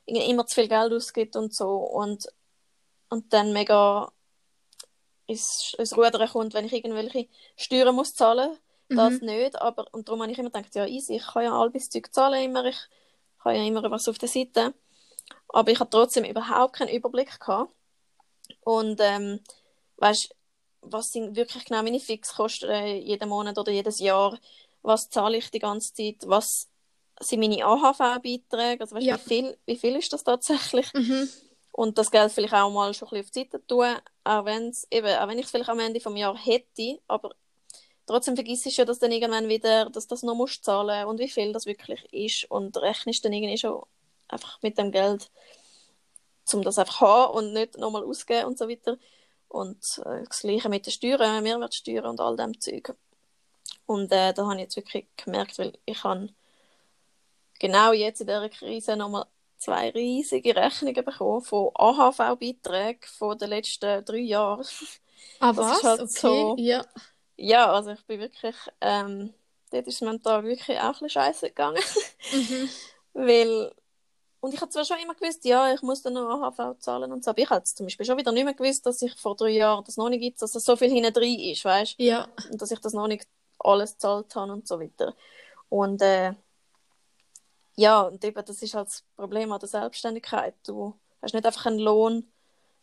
die 0.09 0.31
immer 0.31 0.47
zu 0.47 0.57
viel 0.57 0.69
Geld 0.69 0.93
ausgibt 0.93 1.37
und 1.37 1.55
so 1.55 1.77
und, 1.77 2.29
und 3.11 3.33
dann 3.33 3.53
mega 3.53 4.13
ins, 5.27 5.75
ins 5.79 5.97
Rudern 5.97 6.29
kommt, 6.29 6.55
wenn 6.55 6.67
ich 6.67 6.73
irgendwelche 6.73 7.29
Steuern 7.57 7.95
muss 7.95 8.15
zahlen 8.15 8.59
das 8.97 9.21
mhm. 9.21 9.27
nicht, 9.27 9.61
aber 9.61 9.87
und 9.93 10.09
darum 10.09 10.23
habe 10.23 10.33
ich 10.33 10.39
immer 10.39 10.51
gedacht, 10.51 10.75
ja 10.75 10.87
easy, 10.87 11.17
ich 11.17 11.27
kann 11.27 11.45
ja 11.45 11.53
all 11.53 11.71
bis 11.71 11.89
Zeug 11.89 12.13
zahlen 12.13 12.45
immer, 12.45 12.65
ich 12.65 12.79
habe 13.41 13.57
ja 13.57 13.65
immer 13.65 13.91
was 13.91 14.09
auf 14.09 14.19
der 14.19 14.29
Seite, 14.29 14.75
aber 15.49 15.71
ich 15.71 15.81
habe 15.81 15.91
trotzdem 15.91 16.25
überhaupt 16.25 16.77
keinen 16.77 16.95
Überblick 16.95 17.39
gehabt 17.41 17.73
und 18.65 19.01
ähm, 19.01 19.41
weißt, 19.97 20.35
was 20.83 21.13
sind 21.13 21.37
wirklich 21.37 21.65
genau 21.65 21.83
meine 21.83 22.01
Fixkosten 22.01 22.71
äh, 22.71 22.99
jeden 22.99 23.29
Monat 23.29 23.59
oder 23.59 23.73
jedes 23.73 23.99
Jahr, 24.01 24.39
was 24.83 25.11
zahle 25.11 25.39
ich 25.39 25.51
die 25.51 25.59
ganze 25.59 25.93
Zeit, 25.93 26.17
was 26.27 26.69
sind 27.21 27.41
meine 27.41 27.65
AHV-Beiträge, 27.65 28.81
also 28.81 28.97
weißt, 28.97 29.07
ja. 29.07 29.17
wie, 29.17 29.29
viel, 29.29 29.59
wie 29.67 29.77
viel 29.77 29.97
ist 29.97 30.13
das 30.13 30.25
tatsächlich? 30.25 30.93
Mhm. 30.95 31.29
Und 31.73 31.99
das 31.99 32.11
Geld 32.11 32.33
vielleicht 32.33 32.55
auch 32.55 32.71
mal 32.71 32.93
schon 32.95 33.09
ein 33.09 33.23
bisschen 33.23 33.25
auf 33.25 33.31
die 33.31 33.39
Seite 33.41 33.67
tun, 33.67 33.97
auch, 34.25 34.45
wenn's, 34.45 34.87
eben, 34.91 35.15
auch 35.17 35.29
wenn 35.29 35.39
ich 35.39 35.45
es 35.45 35.51
vielleicht 35.51 35.71
am 35.71 35.79
Ende 35.79 36.01
des 36.01 36.19
Jahres 36.19 36.45
hätte, 36.45 36.99
aber 37.07 37.35
trotzdem 38.11 38.35
vergisst 38.35 38.67
du 38.67 38.71
ja, 38.71 38.85
dass 38.85 38.99
dann 38.99 39.13
irgendwann 39.13 39.49
wieder, 39.49 39.89
dass 39.91 40.07
das 40.07 40.23
noch 40.23 40.35
musst 40.35 40.65
zahlen 40.65 41.07
und 41.07 41.21
wie 41.21 41.29
viel 41.29 41.53
das 41.53 41.67
wirklich 41.67 42.05
ist 42.13 42.51
und 42.51 42.77
rechnest 42.77 43.25
dann 43.25 43.33
irgendwie 43.33 43.59
schon 43.59 43.83
einfach 44.29 44.61
mit 44.63 44.79
dem 44.79 44.91
Geld, 44.91 45.31
um 46.53 46.63
das 46.63 46.79
einfach 46.79 47.01
haben 47.01 47.35
und 47.35 47.53
nicht 47.53 47.79
nochmal 47.79 48.05
ausgeben 48.05 48.47
und 48.47 48.59
so 48.59 48.69
weiter. 48.69 48.99
Und 49.49 50.03
äh, 50.05 50.25
das 50.25 50.41
Gleiche 50.41 50.69
mit 50.69 50.87
den 50.87 50.93
Steuern, 50.93 51.43
Mehrwertsteuern 51.43 52.07
und 52.07 52.21
all 52.21 52.37
dem 52.37 52.61
Zeug. 52.61 52.95
Und 53.87 54.13
äh, 54.13 54.33
da 54.33 54.45
habe 54.45 54.55
ich 54.57 54.63
jetzt 54.63 54.77
wirklich 54.77 55.07
gemerkt, 55.17 55.59
weil 55.59 55.79
ich 55.85 56.03
habe 56.03 56.29
genau 57.59 57.93
jetzt 57.93 58.21
in 58.21 58.27
dieser 58.27 58.49
Krise 58.49 58.97
nochmal 58.97 59.27
zwei 59.57 59.91
riesige 59.91 60.57
Rechnungen 60.57 61.05
bekommen 61.05 61.43
von 61.43 61.71
AHV-Beiträgen 61.75 63.03
von 63.05 63.39
den 63.39 63.51
letzten 63.51 64.05
drei 64.05 64.19
Jahren. 64.19 64.67
Ah, 65.39 65.55
was? 65.55 65.83
Halt 65.83 66.01
okay, 66.01 66.21
so, 66.21 66.57
ja. 66.59 66.85
Ja, 67.43 67.73
also 67.73 67.93
ich 67.93 68.05
bin 68.05 68.21
wirklich, 68.21 68.55
ähm, 68.83 69.33
dort 69.71 69.87
ist 69.87 69.95
es 69.95 70.01
mental 70.03 70.45
wirklich 70.45 70.79
auch 70.79 70.85
ein 70.85 70.93
bisschen 70.93 71.09
scheiße 71.09 71.49
gegangen. 71.49 71.83
Mhm. 72.33 72.69
Weil, 73.15 73.75
und 74.41 74.53
ich 74.53 74.61
habe 74.61 74.71
zwar 74.71 74.85
schon 74.85 74.99
immer 74.99 75.15
gewusst, 75.15 75.47
ja, 75.47 75.73
ich 75.73 75.81
muss 75.81 76.03
dann 76.03 76.13
noch 76.13 76.43
AHV 76.43 76.79
zahlen 76.81 77.11
und 77.11 77.25
so, 77.25 77.31
aber 77.31 77.41
ich 77.41 77.49
habe 77.49 77.65
zum 77.65 77.87
Beispiel 77.87 78.05
schon 78.05 78.19
wieder 78.19 78.31
nicht 78.31 78.45
mehr 78.45 78.53
gewusst, 78.53 78.85
dass 78.85 79.01
ich 79.01 79.15
vor 79.15 79.37
drei 79.37 79.53
Jahren 79.53 79.83
das 79.85 79.97
noch 79.97 80.11
nicht 80.11 80.21
gibt, 80.21 80.43
dass 80.43 80.53
das 80.53 80.65
so 80.65 80.77
viel 80.77 80.91
hinten 80.91 81.15
drin 81.15 81.41
ist, 81.41 81.65
weißt 81.65 81.99
du? 81.99 82.05
Ja. 82.05 82.29
Und 82.51 82.61
dass 82.61 82.71
ich 82.73 82.79
das 82.79 82.93
noch 82.93 83.09
nicht 83.09 83.27
alles 83.59 83.95
gezahlt 83.95 84.35
habe 84.37 84.53
und 84.53 84.69
so 84.69 84.79
weiter. 84.79 85.15
Und, 85.71 86.03
äh, 86.03 86.35
ja, 87.77 88.03
und 88.03 88.23
eben, 88.23 88.45
das 88.45 88.61
ist 88.61 88.75
halt 88.75 88.89
das 88.89 89.03
Problem 89.17 89.51
an 89.51 89.61
der 89.61 89.69
Selbstständigkeit. 89.69 90.55
Du 90.67 90.95
hast 91.23 91.33
nicht 91.33 91.47
einfach 91.47 91.65
einen 91.65 91.79
Lohn, 91.79 92.31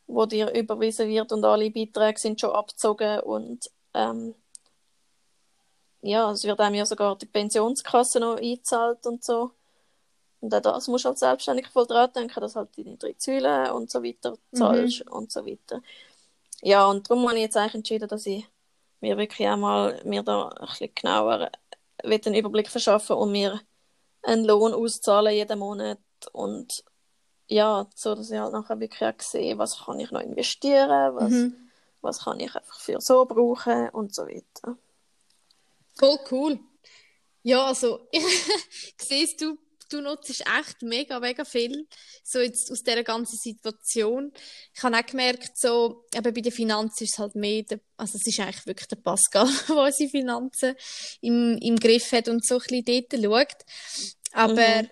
wo 0.07 0.25
dir 0.25 0.51
überwiesen 0.51 1.09
wird 1.09 1.31
und 1.31 1.45
alle 1.45 1.69
Beiträge 1.69 2.19
sind 2.19 2.41
schon 2.41 2.51
abgezogen 2.51 3.19
und 3.19 3.69
ähm, 3.93 4.33
ja, 6.07 6.31
es 6.31 6.43
wird 6.43 6.59
einem 6.59 6.75
ja 6.75 6.85
sogar 6.85 7.17
die 7.17 7.25
Pensionskasse 7.25 8.19
noch 8.19 8.37
eingezahlt 8.37 9.05
und 9.05 9.23
so. 9.23 9.51
Und 10.39 10.53
auch 10.53 10.61
das 10.61 10.87
musst 10.87 11.05
du 11.05 11.09
halt 11.09 11.17
selbstständig 11.17 11.67
voll 11.67 11.87
dran 11.87 12.11
denken, 12.13 12.39
dass 12.39 12.55
halt 12.55 12.69
deine 12.77 12.97
drei 12.97 13.15
Säulen 13.17 13.71
und 13.71 13.89
so 13.89 14.03
weiter 14.03 14.37
zahlst 14.53 15.05
mhm. 15.05 15.11
und 15.11 15.31
so 15.31 15.45
weiter. 15.45 15.81
Ja, 16.61 16.85
und 16.85 17.09
darum 17.09 17.27
habe 17.27 17.35
ich 17.35 17.43
jetzt 17.43 17.57
eigentlich 17.57 17.75
entschieden, 17.75 18.07
dass 18.07 18.25
ich 18.25 18.45
mir 19.01 19.17
wirklich 19.17 19.47
einmal 19.47 20.01
mir 20.05 20.23
da 20.23 20.49
ein 20.49 20.67
bisschen 20.67 20.93
genauer 20.93 21.51
einen 22.03 22.35
Überblick 22.35 22.69
verschaffen 22.69 23.15
und 23.15 23.31
mir 23.31 23.59
einen 24.23 24.45
Lohn 24.45 24.73
auszahlen 24.73 25.33
jeden 25.33 25.59
Monat 25.59 25.99
und 26.31 26.83
ja, 27.47 27.87
so 27.95 28.13
dass 28.15 28.29
ich 28.29 28.39
halt 28.39 28.53
nachher 28.53 28.79
wirklich 28.79 29.03
auch 29.03 29.21
sehe, 29.21 29.57
was 29.57 29.85
kann 29.85 29.99
ich 29.99 30.11
noch 30.11 30.21
investieren, 30.21 31.15
was, 31.15 31.31
mhm. 31.31 31.55
was 32.01 32.23
kann 32.23 32.39
ich 32.39 32.53
einfach 32.55 32.79
für 32.79 32.99
so 32.99 33.25
brauchen 33.25 33.89
und 33.89 34.13
so 34.13 34.23
weiter. 34.27 34.77
Voll 35.97 36.19
cool. 36.31 36.59
Ja, 37.43 37.65
also 37.65 38.07
ich 38.11 38.23
sehe 38.99 39.27
du, 39.39 39.57
du 39.89 40.01
nutzt 40.01 40.29
echt 40.29 40.81
mega, 40.81 41.19
mega 41.19 41.45
viel 41.45 41.87
so 42.23 42.39
jetzt 42.39 42.71
aus 42.71 42.83
dieser 42.83 43.03
ganzen 43.03 43.37
Situation. 43.37 44.33
Ich 44.73 44.83
habe 44.83 44.97
auch 44.97 45.05
gemerkt, 45.05 45.57
so, 45.57 46.05
eben 46.13 46.33
bei 46.33 46.41
den 46.41 46.51
Finanzen 46.51 47.05
ist 47.05 47.13
es 47.13 47.19
halt 47.19 47.35
mehr, 47.35 47.63
der, 47.63 47.79
also 47.95 48.17
es 48.17 48.27
ist 48.27 48.39
eigentlich 48.39 48.65
wirklich 48.65 48.87
der 48.87 48.97
Pascal, 48.97 49.47
der 49.67 49.75
unsere 49.77 50.09
Finanzen 50.09 50.75
im, 51.21 51.57
im 51.61 51.77
Griff 51.77 52.11
hat 52.11 52.27
und 52.27 52.45
so 52.45 52.59
ein 52.59 52.83
bisschen 52.83 53.07
dort 53.09 53.23
schaut. 53.23 53.65
Aber 54.33 54.83
mhm. 54.83 54.89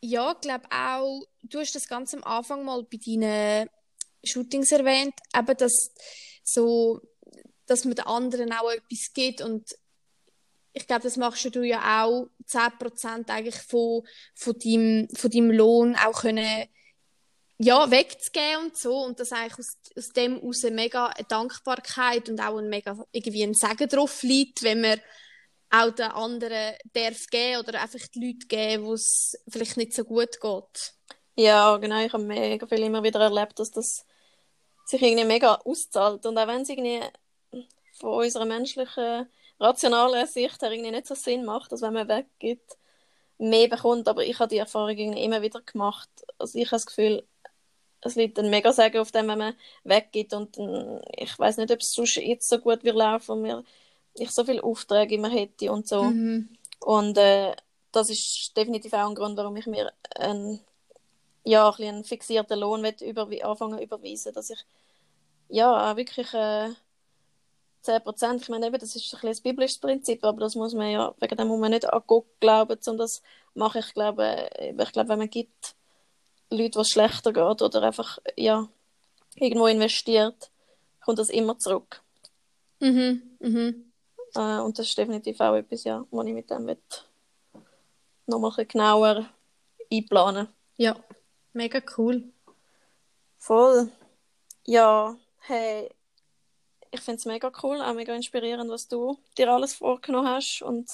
ja, 0.00 0.32
ich 0.32 0.40
glaube 0.40 0.66
auch, 0.70 1.22
du 1.42 1.60
hast 1.60 1.74
das 1.74 1.88
ganz 1.88 2.12
am 2.14 2.24
Anfang 2.24 2.64
mal 2.64 2.82
bei 2.82 2.98
deinen 2.98 3.68
Shootings 4.24 4.72
erwähnt, 4.72 5.14
eben, 5.36 5.56
dass 5.56 5.90
so, 6.44 7.00
dass 7.66 7.84
man 7.84 7.94
den 7.94 8.06
anderen 8.06 8.52
auch 8.52 8.70
etwas 8.70 9.12
gibt 9.14 9.40
und 9.40 9.64
ich 10.72 10.86
glaube, 10.86 11.02
das 11.02 11.16
machst 11.16 11.54
du 11.54 11.62
ja 11.62 12.04
auch 12.04 12.28
10% 12.48 13.28
eigentlich 13.30 13.56
von, 13.56 14.06
von, 14.34 14.58
deinem, 14.58 15.08
von 15.14 15.30
deinem 15.30 15.50
Lohn 15.50 15.96
auch 15.96 16.22
können, 16.22 16.66
ja, 17.58 17.90
wegzugeben 17.90 18.64
und 18.64 18.76
so. 18.76 18.96
Und 19.04 19.20
das 19.20 19.32
eigentlich 19.32 19.58
aus, 19.58 19.76
aus 19.96 20.08
dem 20.10 20.36
heraus 20.36 20.62
mega 20.70 21.06
eine 21.06 21.26
Dankbarkeit 21.26 22.28
und 22.28 22.40
auch 22.40 22.58
ein 22.58 22.68
mega 22.68 23.04
irgendwie 23.12 23.42
ein 23.42 23.54
Segen 23.54 23.88
drauf 23.88 24.22
liegt, 24.22 24.62
wenn 24.62 24.80
man 24.80 25.00
auch 25.70 25.90
den 25.90 26.10
anderen 26.10 26.74
darf 26.92 27.26
geben 27.28 27.60
oder 27.60 27.80
einfach 27.80 28.06
die 28.14 28.26
Leute 28.26 28.46
geben, 28.46 28.84
wo 28.84 28.94
es 28.94 29.38
vielleicht 29.48 29.76
nicht 29.76 29.94
so 29.94 30.04
gut 30.04 30.40
geht. 30.40 30.94
Ja, 31.36 31.76
genau. 31.78 32.04
Ich 32.04 32.12
habe 32.12 32.24
mega 32.24 32.66
viel 32.66 32.82
immer 32.82 33.02
wieder 33.02 33.20
erlebt, 33.20 33.58
dass 33.58 33.70
das 33.70 34.04
sich 34.84 35.00
irgendwie 35.00 35.24
mega 35.24 35.54
auszahlt. 35.54 36.26
Und 36.26 36.36
auch 36.36 36.46
wenn 36.46 36.62
es 36.62 36.68
irgendwie 36.68 37.00
von 37.98 38.24
unserer 38.24 38.44
menschlichen, 38.44 39.28
rationalen 39.62 40.26
Sicht 40.26 40.60
her 40.62 40.70
irgendwie 40.70 40.90
nicht 40.90 41.06
so 41.06 41.14
Sinn 41.14 41.44
macht, 41.44 41.72
dass 41.72 41.82
wenn 41.82 41.94
man 41.94 42.08
weggeht, 42.08 42.76
mehr 43.38 43.68
bekommt. 43.68 44.08
Aber 44.08 44.24
ich 44.24 44.38
habe 44.38 44.48
die 44.48 44.58
Erfahrung 44.58 44.96
irgendwie 44.96 45.24
immer 45.24 45.42
wieder 45.42 45.60
gemacht. 45.60 46.10
Also 46.38 46.58
ich 46.58 46.66
habe 46.66 46.76
das 46.76 46.86
Gefühl, 46.86 47.26
es 48.00 48.16
liegt 48.16 48.38
ein 48.38 48.50
mega 48.50 48.72
Segen 48.72 49.00
auf 49.00 49.12
dem, 49.12 49.28
wenn 49.28 49.38
man 49.38 49.54
weggeht 49.84 50.34
und 50.34 50.58
dann, 50.58 51.00
ich 51.16 51.38
weiß 51.38 51.56
nicht, 51.58 51.70
ob 51.70 51.80
es 51.80 51.92
sonst 51.92 52.16
jetzt 52.16 52.48
so 52.48 52.58
gut 52.58 52.82
wird 52.84 52.96
laufen. 52.96 53.44
Wir 53.44 53.64
ich 54.14 54.30
so 54.30 54.44
viele 54.44 54.62
Aufträge 54.62 55.14
immer 55.14 55.30
hätte 55.30 55.72
und 55.72 55.88
so. 55.88 56.04
Mhm. 56.04 56.48
Und 56.80 57.16
äh, 57.18 57.54
das 57.92 58.10
ist 58.10 58.56
definitiv 58.56 58.92
auch 58.92 59.08
ein 59.08 59.14
Grund, 59.14 59.36
warum 59.36 59.56
ich 59.56 59.66
mir 59.66 59.92
einen, 60.16 60.60
ja, 61.44 61.70
ein 61.70 61.84
einen 61.84 62.04
fixierten 62.04 62.58
Lohn 62.58 62.84
über, 63.00 63.28
anfangen 63.44 63.78
zu 63.78 63.84
überweisen, 63.84 64.32
dass 64.32 64.50
ich 64.50 64.64
ja 65.48 65.96
wirklich 65.96 66.32
äh, 66.34 66.70
10%, 67.84 68.42
ich 68.42 68.48
meine 68.48 68.66
eben, 68.66 68.78
das 68.78 68.94
ist 68.94 69.14
ein, 69.14 69.28
ein 69.28 69.42
biblisches 69.42 69.78
Prinzip, 69.78 70.24
aber 70.24 70.40
das 70.40 70.54
muss 70.54 70.74
man 70.74 70.90
ja, 70.90 71.14
wegen 71.20 71.36
dem 71.36 71.48
muss 71.48 71.60
man 71.60 71.70
nicht 71.70 71.90
an 71.90 72.02
Gott 72.06 72.26
glauben, 72.40 72.78
um 72.86 72.98
das 72.98 73.22
mache 73.54 73.80
ich 73.80 73.92
glaube, 73.92 74.48
ich 74.58 74.92
glaube, 74.92 75.08
wenn 75.08 75.18
man 75.18 75.30
gibt 75.30 75.74
Leute, 76.50 76.78
was 76.78 76.90
schlechter 76.90 77.32
geht 77.32 77.62
oder 77.62 77.82
einfach, 77.82 78.18
ja, 78.36 78.68
irgendwo 79.36 79.66
investiert, 79.66 80.50
kommt 81.00 81.18
das 81.18 81.30
immer 81.30 81.58
zurück. 81.58 82.02
Mhm, 82.80 83.22
mhm. 83.40 83.92
Äh, 84.34 84.58
und 84.60 84.78
das 84.78 84.88
ist 84.88 84.98
definitiv 84.98 85.40
auch 85.40 85.54
etwas, 85.54 85.84
ja, 85.84 86.04
was 86.10 86.26
ich 86.26 86.34
mit 86.34 86.50
dem 86.50 86.66
will 86.66 86.78
noch 88.26 88.38
ein 88.38 88.48
bisschen 88.48 88.68
genauer 88.68 89.28
einplanen. 89.92 90.48
Ja, 90.76 90.96
mega 91.52 91.80
cool. 91.96 92.24
Voll. 93.38 93.90
Ja, 94.64 95.16
hey, 95.40 95.90
ich 96.92 97.00
finde 97.00 97.18
es 97.18 97.24
mega 97.24 97.50
cool, 97.62 97.80
auch 97.80 97.94
mega 97.94 98.14
inspirierend, 98.14 98.70
was 98.70 98.86
du 98.86 99.18
dir 99.36 99.50
alles 99.50 99.74
vorgenommen 99.74 100.28
hast 100.28 100.62
und 100.62 100.88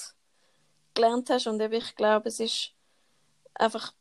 gelernt 0.93 1.29
hast. 1.29 1.45
Und 1.45 1.61
ich 1.61 1.95
glaube, 1.95 2.29
es 2.29 2.39
ist 2.39 2.71
einfach 3.53 3.93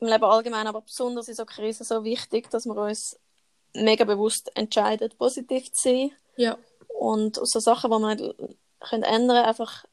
im 0.00 0.08
Leben 0.08 0.24
allgemein, 0.24 0.66
aber 0.66 0.80
besonders 0.80 1.28
in 1.28 1.34
so 1.34 1.44
Krisen 1.44 1.84
so 1.84 2.02
wichtig, 2.02 2.50
dass 2.50 2.66
wir 2.66 2.76
uns 2.76 3.18
mega 3.72 4.04
bewusst 4.04 4.50
entscheiden, 4.56 5.10
positiv 5.16 5.72
zu 5.72 5.88
sein. 5.88 6.10
Ja. 6.36 6.58
Und 6.88 7.36
so 7.36 7.60
Sachen, 7.60 7.90
die 7.90 7.98
man 7.98 8.34
können 8.80 9.04
ändern, 9.04 9.44
einfach 9.44 9.84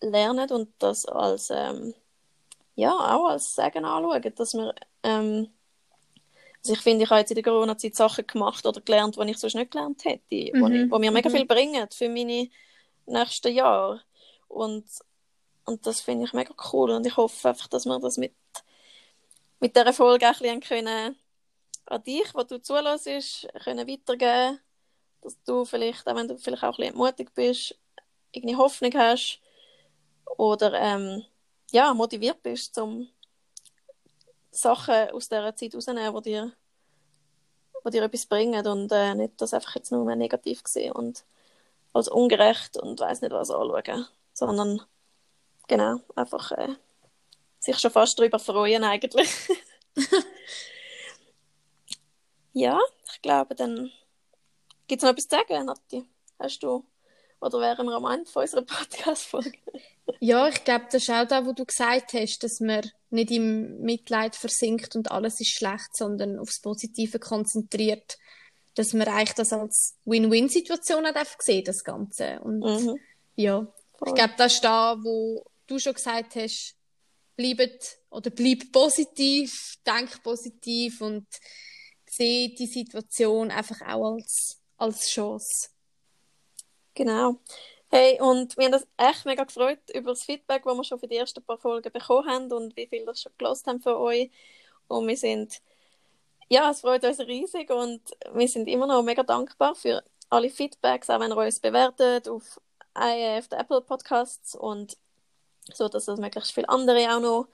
lernen 0.00 0.50
und 0.50 0.72
das 0.78 1.04
als 1.04 1.50
ähm, 1.50 1.94
ja 2.76 2.92
auch 2.92 3.26
als 3.26 3.56
Segen 3.56 3.84
anschauen, 3.84 4.34
dass 4.36 4.54
wir 4.54 4.74
ähm, 5.02 5.48
also 6.62 6.74
ich 6.74 6.80
finde, 6.80 7.04
ich 7.04 7.10
habe 7.10 7.20
jetzt 7.20 7.30
in 7.30 7.36
der 7.36 7.44
Corona-Zeit 7.44 7.94
Sachen 7.94 8.26
gemacht 8.26 8.66
oder 8.66 8.80
gelernt, 8.80 9.16
die 9.16 9.30
ich 9.30 9.38
sonst 9.38 9.54
nicht 9.54 9.70
gelernt 9.70 10.04
hätte, 10.04 10.22
mhm. 10.30 10.72
ich, 10.72 10.90
wo 10.90 10.98
mir 10.98 11.10
mega 11.10 11.28
mhm. 11.28 11.34
viel 11.34 11.46
bringen 11.46 11.88
für 11.90 12.08
meine 12.08 12.48
nächsten 13.06 13.54
Jahre 13.54 14.00
und 14.48 14.84
und 15.66 15.86
das 15.86 16.00
finde 16.00 16.24
ich 16.24 16.32
mega 16.32 16.52
cool 16.72 16.90
und 16.90 17.06
ich 17.06 17.16
hoffe 17.16 17.50
einfach, 17.50 17.68
dass 17.68 17.86
wir 17.86 17.98
das 18.00 18.16
mit 18.16 18.34
mit 19.60 19.76
dieser 19.76 19.92
Folge 19.92 20.26
ein 20.26 20.32
bisschen 20.32 20.60
können, 20.60 21.16
an 21.86 22.02
dich, 22.02 22.34
wo 22.34 22.42
du 22.42 22.60
zulässt, 22.60 23.48
können 23.62 23.86
weitergeben, 23.86 24.58
dass 25.20 25.42
du 25.44 25.64
vielleicht, 25.64 26.08
auch 26.08 26.16
wenn 26.16 26.28
du 26.28 26.38
vielleicht 26.38 26.62
auch 26.62 26.78
ein 26.78 26.86
bisschen 26.86 26.96
mutig 26.96 27.34
bist, 27.34 27.78
irgendwie 28.32 28.56
Hoffnung 28.56 28.94
hast 28.94 29.40
oder 30.38 30.72
ähm, 30.74 31.24
ja, 31.72 31.92
motiviert 31.92 32.42
bist, 32.42 32.78
um 32.78 33.08
Sachen 34.50 35.10
aus 35.10 35.28
dieser 35.28 35.54
Zeit 35.54 35.74
rauszunehmen, 35.74 36.14
die 36.22 36.30
dir, 36.30 36.52
die 37.84 37.90
dir 37.90 38.02
etwas 38.02 38.26
bringen 38.26 38.66
und 38.66 38.90
äh, 38.92 39.14
nicht 39.14 39.40
das 39.40 39.54
einfach 39.54 39.76
jetzt 39.76 39.92
nur 39.92 40.04
mehr 40.04 40.16
negativ 40.16 40.62
sehen 40.64 40.92
und 40.92 41.24
als 41.92 42.08
ungerecht 42.08 42.76
und 42.76 43.00
weiß 43.00 43.20
nicht 43.20 43.32
was 43.32 43.50
anschauen, 43.50 44.06
sondern 44.32 44.82
genau, 45.66 46.00
einfach 46.14 46.52
äh, 46.52 46.74
sich 47.58 47.78
schon 47.78 47.90
fast 47.90 48.18
darüber 48.18 48.38
freuen 48.38 48.84
eigentlich. 48.84 49.30
ja, 52.52 52.78
ich 53.12 53.22
glaube, 53.22 53.54
dann 53.54 53.90
gibt 54.86 55.02
es 55.02 55.04
noch 55.04 55.10
etwas 55.10 55.28
zu 55.28 55.36
sagen, 55.36 55.66
Nati? 55.66 56.04
Hast 56.38 56.62
du 56.62 56.84
oder 57.40 57.60
wären 57.60 57.86
wir 57.86 57.96
am 57.96 58.04
Ende 58.06 58.30
von 58.30 58.42
unserer 58.42 58.62
Podcast-Folge? 58.66 59.58
ja, 60.20 60.48
ich 60.48 60.64
glaube, 60.64 60.86
das 60.86 61.02
ist 61.02 61.10
auch 61.10 61.26
das, 61.26 61.46
was 61.46 61.54
du 61.54 61.64
gesagt 61.64 62.12
hast, 62.12 62.42
dass 62.42 62.60
man 62.60 62.90
nicht 63.10 63.30
im 63.30 63.80
Mitleid 63.80 64.36
versinkt 64.36 64.96
und 64.96 65.10
alles 65.10 65.40
ist 65.40 65.50
schlecht, 65.50 65.96
sondern 65.96 66.38
aufs 66.38 66.60
Positive 66.60 67.18
konzentriert. 67.18 68.18
Dass 68.74 68.92
man 68.92 69.08
eigentlich 69.08 69.34
das 69.34 69.52
als 69.52 69.96
Win-Win-Situation 70.04 71.04
hat 71.04 71.42
sehen, 71.42 71.64
das 71.64 71.82
Ganze. 71.82 72.40
Und 72.40 72.60
mhm. 72.60 72.98
Ja, 73.34 73.66
Voll. 73.98 74.08
ich 74.08 74.14
glaube, 74.14 74.34
das 74.36 74.54
ist 74.54 74.64
da, 74.64 74.96
wo 75.02 75.44
du 75.66 75.78
schon 75.78 75.94
gesagt 75.94 76.36
hast, 76.36 76.76
bleibt 77.36 77.98
oder 78.10 78.30
bleib 78.30 78.70
positiv, 78.72 79.76
denk 79.86 80.22
positiv 80.22 81.00
und 81.00 81.26
sehe 82.08 82.50
die 82.54 82.66
Situation 82.66 83.50
einfach 83.50 83.80
auch 83.82 84.14
als, 84.14 84.60
als 84.76 85.08
Chance. 85.08 85.68
Genau. 86.94 87.40
Hey, 87.92 88.20
und 88.20 88.56
wir 88.56 88.66
haben 88.66 88.74
uns 88.74 88.86
echt 88.96 89.26
mega 89.26 89.42
gefreut 89.42 89.80
über 89.92 90.10
das 90.12 90.22
Feedback, 90.22 90.62
das 90.64 90.76
wir 90.76 90.84
schon 90.84 91.00
für 91.00 91.08
die 91.08 91.16
ersten 91.16 91.42
paar 91.42 91.58
Folgen 91.58 91.90
bekommen 91.92 92.28
haben 92.28 92.52
und 92.52 92.76
wie 92.76 92.86
viel 92.86 93.04
das 93.04 93.20
schon 93.22 93.32
gelost 93.36 93.66
haben 93.66 93.80
von 93.80 93.94
euch. 93.94 94.30
Und 94.86 95.08
wir 95.08 95.16
sind, 95.16 95.60
ja, 96.48 96.70
es 96.70 96.82
freut 96.82 97.04
uns 97.04 97.18
riesig 97.20 97.70
und 97.70 98.00
wir 98.32 98.48
sind 98.48 98.68
immer 98.68 98.86
noch 98.86 99.02
mega 99.02 99.24
dankbar 99.24 99.74
für 99.74 100.04
alle 100.30 100.50
Feedbacks, 100.50 101.10
auch 101.10 101.20
wenn 101.20 101.32
ihr 101.32 101.36
uns 101.36 101.58
bewertet 101.60 102.28
auf, 102.28 102.60
auf 102.94 103.48
den 103.48 103.58
Apple 103.58 103.80
Podcasts 103.80 104.54
und 104.54 104.96
so, 105.74 105.88
dass 105.88 106.06
das 106.06 106.20
möglichst 106.20 106.52
viele 106.52 106.68
andere 106.68 107.16
auch 107.16 107.20
noch 107.20 107.48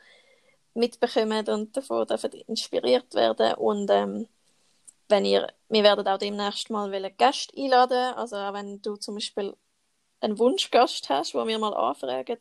mitbekommen 0.75 1.49
und 1.49 1.77
davon 1.77 2.07
dürfen 2.07 2.33
inspiriert 2.33 3.15
werden. 3.15 3.55
Und 3.55 3.91
ähm, 3.91 4.29
wenn 5.09 5.25
ihr, 5.25 5.49
wir 5.71 5.83
werden 5.83 6.07
auch 6.09 6.19
demnächst 6.19 6.71
mal 6.71 6.91
Gast 7.13 7.53
einladen, 7.57 8.15
also 8.17 8.37
auch 8.37 8.53
wenn 8.53 8.83
du 8.83 8.97
zum 8.97 9.15
Beispiel 9.15 9.57
einen 10.21 10.39
Wunschgast 10.39 11.09
hast, 11.09 11.35
wo 11.35 11.47
wir 11.47 11.59
mal 11.59 11.75
anfragen, 11.75 12.39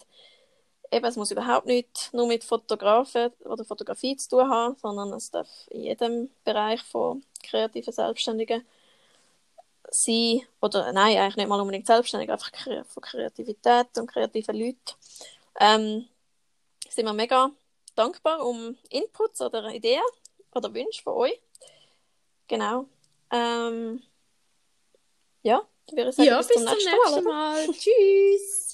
eben, 0.91 1.05
es 1.05 1.15
muss 1.15 1.31
überhaupt 1.31 1.65
nicht 1.65 2.09
nur 2.13 2.27
mit 2.27 2.43
Fotografen 2.43 3.31
oder 3.43 3.65
Fotografie 3.65 4.15
zu 4.17 4.29
tun 4.29 4.49
haben, 4.49 4.75
sondern 4.77 5.13
es 5.13 5.31
darf 5.31 5.49
in 5.69 5.83
jedem 5.83 6.29
Bereich 6.43 6.81
von 6.83 7.23
kreativen 7.43 7.93
Selbstständigen 7.93 8.65
sein, 9.89 10.41
oder 10.61 10.91
nein, 10.93 11.17
eigentlich 11.17 11.37
nicht 11.37 11.47
mal 11.47 11.59
unbedingt 11.59 11.87
selbstständig, 11.87 12.31
einfach 12.31 12.51
von 12.87 13.03
Kreativität 13.03 13.97
und 13.97 14.07
kreativen 14.07 14.57
Leuten. 14.57 14.79
Ähm, 15.59 16.07
sind 16.89 17.05
wir 17.05 17.13
mega 17.13 17.51
dankbar 17.95 18.45
um 18.45 18.77
Inputs 18.89 19.41
oder 19.41 19.69
Ideen 19.69 20.01
oder 20.53 20.73
Wünsche 20.73 21.03
von 21.03 21.13
euch. 21.13 21.39
Genau. 22.47 22.87
Ähm, 23.31 24.01
ja, 25.43 25.61
dann 25.87 25.97
würde 25.97 26.09
ich 26.09 26.15
sagen, 26.15 26.27
Ja, 26.27 26.37
bis 26.37 26.47
zum 26.47 26.63
nächsten 26.63 26.89
oder? 27.13 27.21
Mal. 27.21 27.67
Tschüss! 27.71 28.64